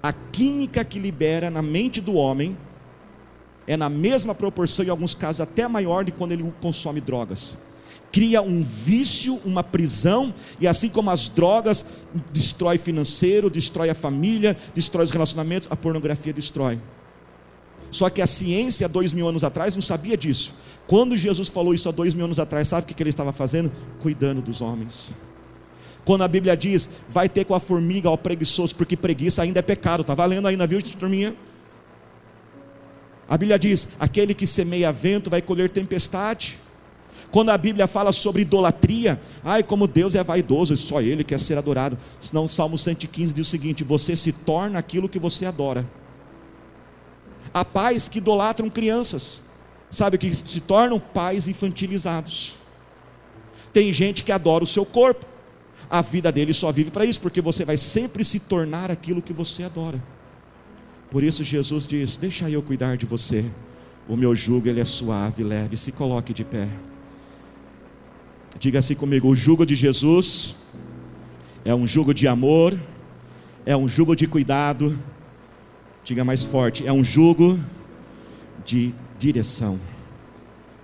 A 0.02 0.12
química 0.12 0.84
que 0.84 0.98
libera 0.98 1.52
na 1.52 1.62
mente 1.62 2.02
do 2.02 2.16
homem 2.16 2.58
é 3.68 3.78
na 3.78 3.88
mesma 3.88 4.34
proporção, 4.34 4.84
em 4.84 4.90
alguns 4.90 5.14
casos 5.14 5.42
até 5.42 5.68
maior, 5.68 6.04
de 6.04 6.12
quando 6.12 6.32
ele 6.32 6.52
consome 6.60 7.00
drogas. 7.00 7.56
Cria 8.12 8.42
um 8.42 8.64
vício, 8.64 9.40
uma 9.46 9.64
prisão, 9.64 10.34
e 10.60 10.68
assim 10.68 10.90
como 10.90 11.12
as 11.12 11.30
drogas 11.30 11.86
destrói 12.34 12.80
financeiro, 12.80 13.48
destrói 13.48 13.92
a 13.92 13.94
família, 13.96 14.58
destrói 14.74 15.06
os 15.06 15.12
relacionamentos, 15.12 15.72
a 15.72 15.76
pornografia 15.76 16.34
destrói. 16.34 16.80
Só 17.92 18.10
que 18.10 18.24
a 18.24 18.28
ciência, 18.28 18.90
dois 18.90 19.14
mil 19.14 19.28
anos 19.28 19.44
atrás, 19.44 19.76
não 19.76 19.84
sabia 19.84 20.18
disso. 20.18 20.52
Quando 20.88 21.16
Jesus 21.16 21.48
falou 21.48 21.76
isso 21.76 21.88
há 21.88 21.92
dois 21.92 22.16
mil 22.16 22.26
anos 22.26 22.40
atrás, 22.40 22.70
sabe 22.70 22.92
o 22.92 22.96
que 22.96 23.04
ele 23.04 23.12
estava 23.12 23.32
fazendo? 23.32 23.72
Cuidando 24.00 24.42
dos 24.42 24.62
homens. 24.62 25.14
Quando 26.10 26.24
a 26.24 26.28
Bíblia 26.28 26.58
diz, 26.58 26.90
vai 27.08 27.30
ter 27.30 27.46
com 27.46 27.54
a 27.54 27.60
formiga 27.60 28.10
ao 28.10 28.18
preguiçoso, 28.18 28.76
porque 28.76 28.98
preguiça 28.98 29.44
ainda 29.44 29.60
é 29.60 29.62
pecado, 29.62 30.02
está 30.02 30.16
valendo 30.16 30.48
ainda, 30.48 30.66
viu, 30.66 30.82
turminha? 30.82 31.36
A 33.28 33.38
Bíblia 33.38 33.60
diz: 33.60 33.90
aquele 34.00 34.34
que 34.34 34.48
semeia 34.48 34.92
vento 34.92 35.30
vai 35.30 35.40
colher 35.40 35.70
tempestade. 35.70 36.58
Quando 37.30 37.52
a 37.52 37.58
Bíblia 37.60 37.86
fala 37.86 38.12
sobre 38.12 38.42
idolatria, 38.42 39.22
ai, 39.44 39.62
como 39.62 39.86
Deus 39.86 40.16
é 40.16 40.24
vaidoso, 40.24 40.76
só 40.78 41.00
Ele 41.00 41.24
quer 41.24 41.40
ser 41.40 41.60
adorado. 41.60 41.96
Senão 42.20 42.46
o 42.46 42.50
Salmo 42.50 42.76
115 42.76 43.32
diz 43.32 43.46
o 43.46 43.52
seguinte: 43.52 43.84
você 43.84 44.16
se 44.16 44.34
torna 44.34 44.80
aquilo 44.80 45.08
que 45.08 45.20
você 45.20 45.46
adora. 45.46 45.88
Há 47.54 47.64
pais 47.64 48.10
que 48.10 48.18
idolatram 48.18 48.68
crianças, 48.68 49.42
sabe 49.92 50.18
que 50.18 50.34
se 50.34 50.62
tornam 50.62 51.00
pais 51.00 51.48
infantilizados. 51.48 52.56
Tem 53.72 53.94
gente 53.94 54.24
que 54.24 54.32
adora 54.32 54.64
o 54.64 54.68
seu 54.68 54.84
corpo, 54.84 55.29
a 55.90 56.02
vida 56.02 56.32
dele 56.32 56.54
só 56.54 56.72
vive 56.72 56.92
para 56.92 57.06
isso, 57.06 57.20
porque 57.20 57.42
você 57.42 57.66
vai 57.66 57.78
sempre 57.78 58.24
se 58.24 58.42
tornar 58.42 58.92
aquilo 58.92 59.22
que 59.22 59.34
você 59.34 59.64
adora. 59.64 60.02
Por 61.10 61.24
isso 61.24 61.44
Jesus 61.44 61.88
diz: 61.88 62.18
Deixa 62.18 62.50
eu 62.50 62.62
cuidar 62.62 62.96
de 62.96 63.06
você. 63.06 63.44
O 64.08 64.16
meu 64.16 64.36
jugo 64.36 64.68
ele 64.68 64.80
é 64.80 64.86
suave, 64.86 65.44
leve. 65.44 65.76
Se 65.76 65.92
coloque 65.92 66.34
de 66.34 66.44
pé. 66.44 66.68
Diga 68.60 68.80
assim 68.80 68.96
comigo: 68.96 69.28
o 69.28 69.36
jugo 69.36 69.66
de 69.66 69.76
Jesus 69.76 70.56
é 71.66 71.74
um 71.74 71.88
jugo 71.88 72.14
de 72.14 72.28
amor, 72.28 72.78
é 73.66 73.76
um 73.76 73.88
jugo 73.88 74.16
de 74.16 74.28
cuidado. 74.28 74.98
Diga 76.04 76.24
mais 76.24 76.44
forte: 76.44 76.86
é 76.86 76.94
um 76.94 77.04
jugo 77.04 77.60
de 78.64 78.94
direção. 79.18 79.80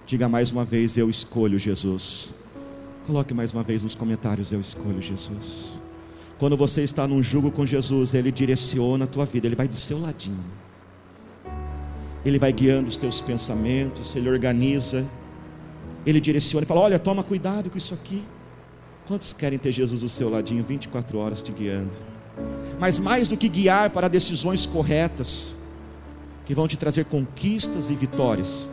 Diga 0.07 0.27
mais 0.27 0.51
uma 0.51 0.65
vez: 0.65 0.97
eu 0.97 1.09
escolho 1.09 1.59
Jesus. 1.59 2.44
Coloque 3.05 3.35
mais 3.35 3.53
uma 3.53 3.61
vez 3.61 3.83
nos 3.83 3.93
comentários: 3.93 4.51
Eu 4.51 4.59
escolho 4.59 4.99
Jesus. 4.99 5.77
Quando 6.39 6.57
você 6.57 6.81
está 6.81 7.07
num 7.07 7.21
jugo 7.21 7.51
com 7.51 7.65
Jesus, 7.65 8.15
Ele 8.15 8.31
direciona 8.31 9.05
a 9.05 9.07
tua 9.07 9.25
vida, 9.25 9.45
Ele 9.45 9.55
vai 9.55 9.67
do 9.67 9.75
seu 9.75 10.01
ladinho. 10.01 10.43
Ele 12.25 12.39
vai 12.39 12.51
guiando 12.51 12.89
os 12.89 12.97
teus 12.97 13.21
pensamentos, 13.21 14.15
Ele 14.15 14.27
organiza, 14.27 15.05
Ele 16.03 16.19
direciona 16.19 16.63
e 16.63 16.67
fala: 16.67 16.81
Olha, 16.81 16.97
toma 16.97 17.21
cuidado 17.21 17.69
com 17.69 17.77
isso 17.77 17.93
aqui. 17.93 18.23
Quantos 19.07 19.33
querem 19.33 19.59
ter 19.59 19.71
Jesus 19.71 20.01
do 20.01 20.09
seu 20.09 20.27
ladinho 20.27 20.63
24 20.63 21.19
horas 21.19 21.43
te 21.43 21.51
guiando? 21.51 21.95
Mas 22.79 22.97
mais 22.97 23.29
do 23.29 23.37
que 23.37 23.47
guiar 23.47 23.91
para 23.91 24.07
decisões 24.07 24.65
corretas, 24.65 25.53
que 26.43 26.55
vão 26.55 26.67
te 26.67 26.75
trazer 26.75 27.05
conquistas 27.05 27.91
e 27.91 27.95
vitórias, 27.95 28.67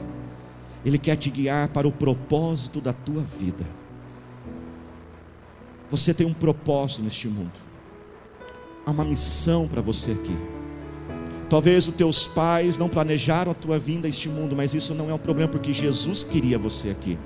Ele 0.86 0.96
quer 0.96 1.16
te 1.16 1.28
guiar 1.28 1.68
para 1.68 1.86
o 1.86 1.92
propósito 1.92 2.80
da 2.80 2.94
tua 2.94 3.20
vida. 3.20 3.81
Você 5.92 6.14
tem 6.14 6.26
um 6.26 6.32
propósito 6.32 7.02
neste 7.02 7.28
mundo. 7.28 7.52
Há 8.86 8.90
uma 8.90 9.04
missão 9.04 9.68
para 9.68 9.82
você 9.82 10.12
aqui. 10.12 10.34
Talvez 11.50 11.86
os 11.86 11.94
teus 11.94 12.26
pais 12.26 12.78
não 12.78 12.88
planejaram 12.88 13.52
a 13.52 13.54
tua 13.54 13.78
vinda 13.78 14.08
a 14.08 14.08
este 14.08 14.26
mundo, 14.26 14.56
mas 14.56 14.72
isso 14.72 14.94
não 14.94 15.10
é 15.10 15.14
um 15.14 15.18
problema 15.18 15.52
porque 15.52 15.70
Jesus 15.70 16.24
queria 16.24 16.58
você 16.58 16.88
aqui. 16.88 17.18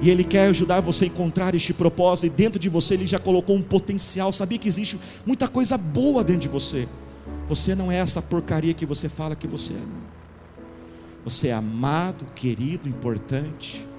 E 0.00 0.10
Ele 0.10 0.24
quer 0.24 0.48
ajudar 0.48 0.80
você 0.80 1.04
a 1.04 1.06
encontrar 1.06 1.54
este 1.54 1.72
propósito, 1.72 2.26
e 2.26 2.30
dentro 2.30 2.58
de 2.58 2.68
você 2.68 2.94
Ele 2.94 3.06
já 3.06 3.20
colocou 3.20 3.54
um 3.54 3.62
potencial. 3.62 4.32
Sabia 4.32 4.58
que 4.58 4.66
existe 4.66 4.98
muita 5.24 5.46
coisa 5.46 5.78
boa 5.78 6.24
dentro 6.24 6.42
de 6.42 6.48
você. 6.48 6.88
Você 7.46 7.72
não 7.76 7.92
é 7.92 7.98
essa 7.98 8.20
porcaria 8.20 8.74
que 8.74 8.84
você 8.84 9.08
fala 9.08 9.36
que 9.36 9.46
você 9.46 9.74
é. 9.74 10.12
Você 11.22 11.48
é 11.48 11.52
amado, 11.52 12.26
querido, 12.34 12.88
importante. 12.88 13.91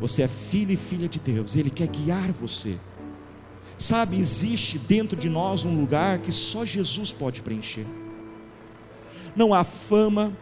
Você 0.00 0.22
é 0.22 0.28
filho 0.28 0.72
e 0.72 0.76
filha 0.76 1.08
de 1.08 1.18
Deus, 1.18 1.56
Ele 1.56 1.70
quer 1.70 1.88
guiar 1.88 2.30
você. 2.32 2.76
Sabe, 3.76 4.18
existe 4.18 4.78
dentro 4.78 5.16
de 5.16 5.28
nós 5.28 5.64
um 5.64 5.78
lugar 5.78 6.18
que 6.18 6.32
só 6.32 6.64
Jesus 6.64 7.12
pode 7.12 7.42
preencher. 7.42 7.86
Não 9.36 9.54
há 9.54 9.62
fama, 9.62 10.32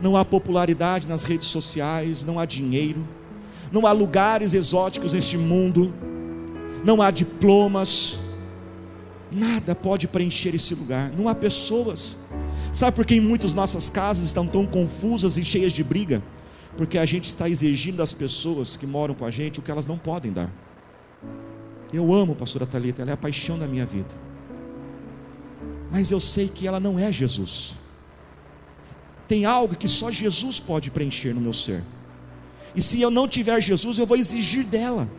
não 0.00 0.16
há 0.16 0.24
popularidade 0.24 1.08
nas 1.08 1.24
redes 1.24 1.48
sociais, 1.48 2.24
não 2.24 2.38
há 2.38 2.46
dinheiro, 2.46 3.06
não 3.72 3.86
há 3.86 3.92
lugares 3.92 4.54
exóticos 4.54 5.14
neste 5.14 5.36
mundo, 5.36 5.92
não 6.84 7.02
há 7.02 7.10
diplomas. 7.10 8.20
Nada 9.32 9.74
pode 9.74 10.06
preencher 10.08 10.54
esse 10.54 10.74
lugar, 10.74 11.12
não 11.16 11.28
há 11.28 11.34
pessoas. 11.34 12.20
Sabe 12.72 12.94
por 12.94 13.04
que 13.04 13.16
em 13.16 13.20
muitas 13.20 13.52
nossas 13.52 13.88
casas 13.88 14.26
estão 14.26 14.46
tão 14.46 14.64
confusas 14.64 15.36
e 15.36 15.44
cheias 15.44 15.72
de 15.72 15.82
briga? 15.82 16.22
Porque 16.76 16.98
a 16.98 17.04
gente 17.04 17.28
está 17.28 17.48
exigindo 17.48 17.96
das 17.96 18.12
pessoas 18.12 18.76
que 18.76 18.86
moram 18.86 19.14
com 19.14 19.24
a 19.24 19.30
gente 19.30 19.58
o 19.58 19.62
que 19.62 19.70
elas 19.70 19.86
não 19.86 19.98
podem 19.98 20.32
dar. 20.32 20.50
Eu 21.92 22.12
amo 22.12 22.32
a 22.32 22.36
pastora 22.36 22.66
Talita, 22.66 23.02
ela 23.02 23.10
é 23.10 23.14
a 23.14 23.16
paixão 23.16 23.58
da 23.58 23.66
minha 23.66 23.84
vida. 23.84 24.14
Mas 25.90 26.10
eu 26.10 26.20
sei 26.20 26.48
que 26.48 26.66
ela 26.66 26.78
não 26.78 26.98
é 26.98 27.10
Jesus. 27.10 27.76
Tem 29.26 29.44
algo 29.44 29.76
que 29.76 29.88
só 29.88 30.10
Jesus 30.10 30.60
pode 30.60 30.90
preencher 30.90 31.34
no 31.34 31.40
meu 31.40 31.52
ser. 31.52 31.82
E 32.74 32.80
se 32.80 33.00
eu 33.00 33.10
não 33.10 33.26
tiver 33.26 33.60
Jesus, 33.60 33.98
eu 33.98 34.06
vou 34.06 34.16
exigir 34.16 34.64
dela. 34.64 35.10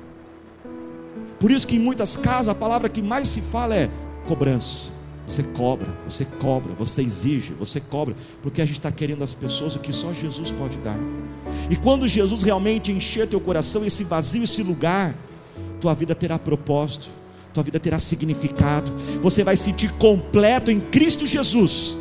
Por 1.39 1.51
isso 1.51 1.67
que 1.67 1.75
em 1.75 1.79
muitas 1.79 2.15
casas 2.15 2.49
a 2.49 2.55
palavra 2.55 2.87
que 2.87 3.01
mais 3.01 3.27
se 3.27 3.41
fala 3.41 3.75
é 3.75 3.89
cobrança. 4.25 5.00
Você 5.31 5.43
cobra, 5.43 5.87
você 6.05 6.25
cobra, 6.25 6.73
você 6.73 7.01
exige, 7.01 7.53
você 7.53 7.79
cobra, 7.79 8.13
porque 8.41 8.61
a 8.61 8.65
gente 8.65 8.75
está 8.75 8.91
querendo 8.91 9.19
das 9.19 9.33
pessoas 9.33 9.77
o 9.77 9.79
que 9.79 9.93
só 9.93 10.11
Jesus 10.11 10.51
pode 10.51 10.77
dar. 10.79 10.99
E 11.69 11.77
quando 11.77 12.05
Jesus 12.05 12.43
realmente 12.43 12.91
encher 12.91 13.29
teu 13.29 13.39
coração, 13.39 13.85
esse 13.85 14.03
vazio, 14.03 14.43
esse 14.43 14.61
lugar, 14.61 15.15
tua 15.79 15.93
vida 15.93 16.13
terá 16.13 16.37
propósito, 16.37 17.07
tua 17.53 17.63
vida 17.63 17.79
terá 17.79 17.97
significado, 17.97 18.91
você 19.21 19.41
vai 19.41 19.55
se 19.55 19.63
sentir 19.63 19.93
completo 19.93 20.69
em 20.69 20.81
Cristo 20.81 21.25
Jesus, 21.25 21.95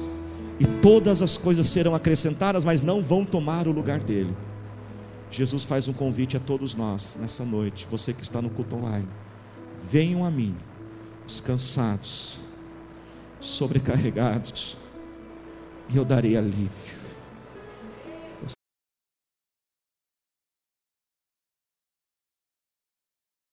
e 0.58 0.66
todas 0.82 1.22
as 1.22 1.38
coisas 1.38 1.66
serão 1.66 1.94
acrescentadas, 1.94 2.64
mas 2.64 2.82
não 2.82 3.00
vão 3.00 3.24
tomar 3.24 3.68
o 3.68 3.72
lugar 3.72 4.02
dele. 4.02 4.36
Jesus 5.30 5.62
faz 5.62 5.86
um 5.86 5.92
convite 5.92 6.36
a 6.36 6.40
todos 6.40 6.74
nós 6.74 7.16
nessa 7.20 7.44
noite, 7.44 7.86
você 7.88 8.12
que 8.12 8.24
está 8.24 8.42
no 8.42 8.50
culto 8.50 8.74
online, 8.74 9.06
venham 9.88 10.24
a 10.24 10.32
mim, 10.32 10.52
os 11.24 11.40
cansados, 11.40 12.49
sobrecarregados, 13.40 14.76
e 15.88 15.96
eu 15.96 16.04
darei 16.04 16.36
alívio. 16.36 16.99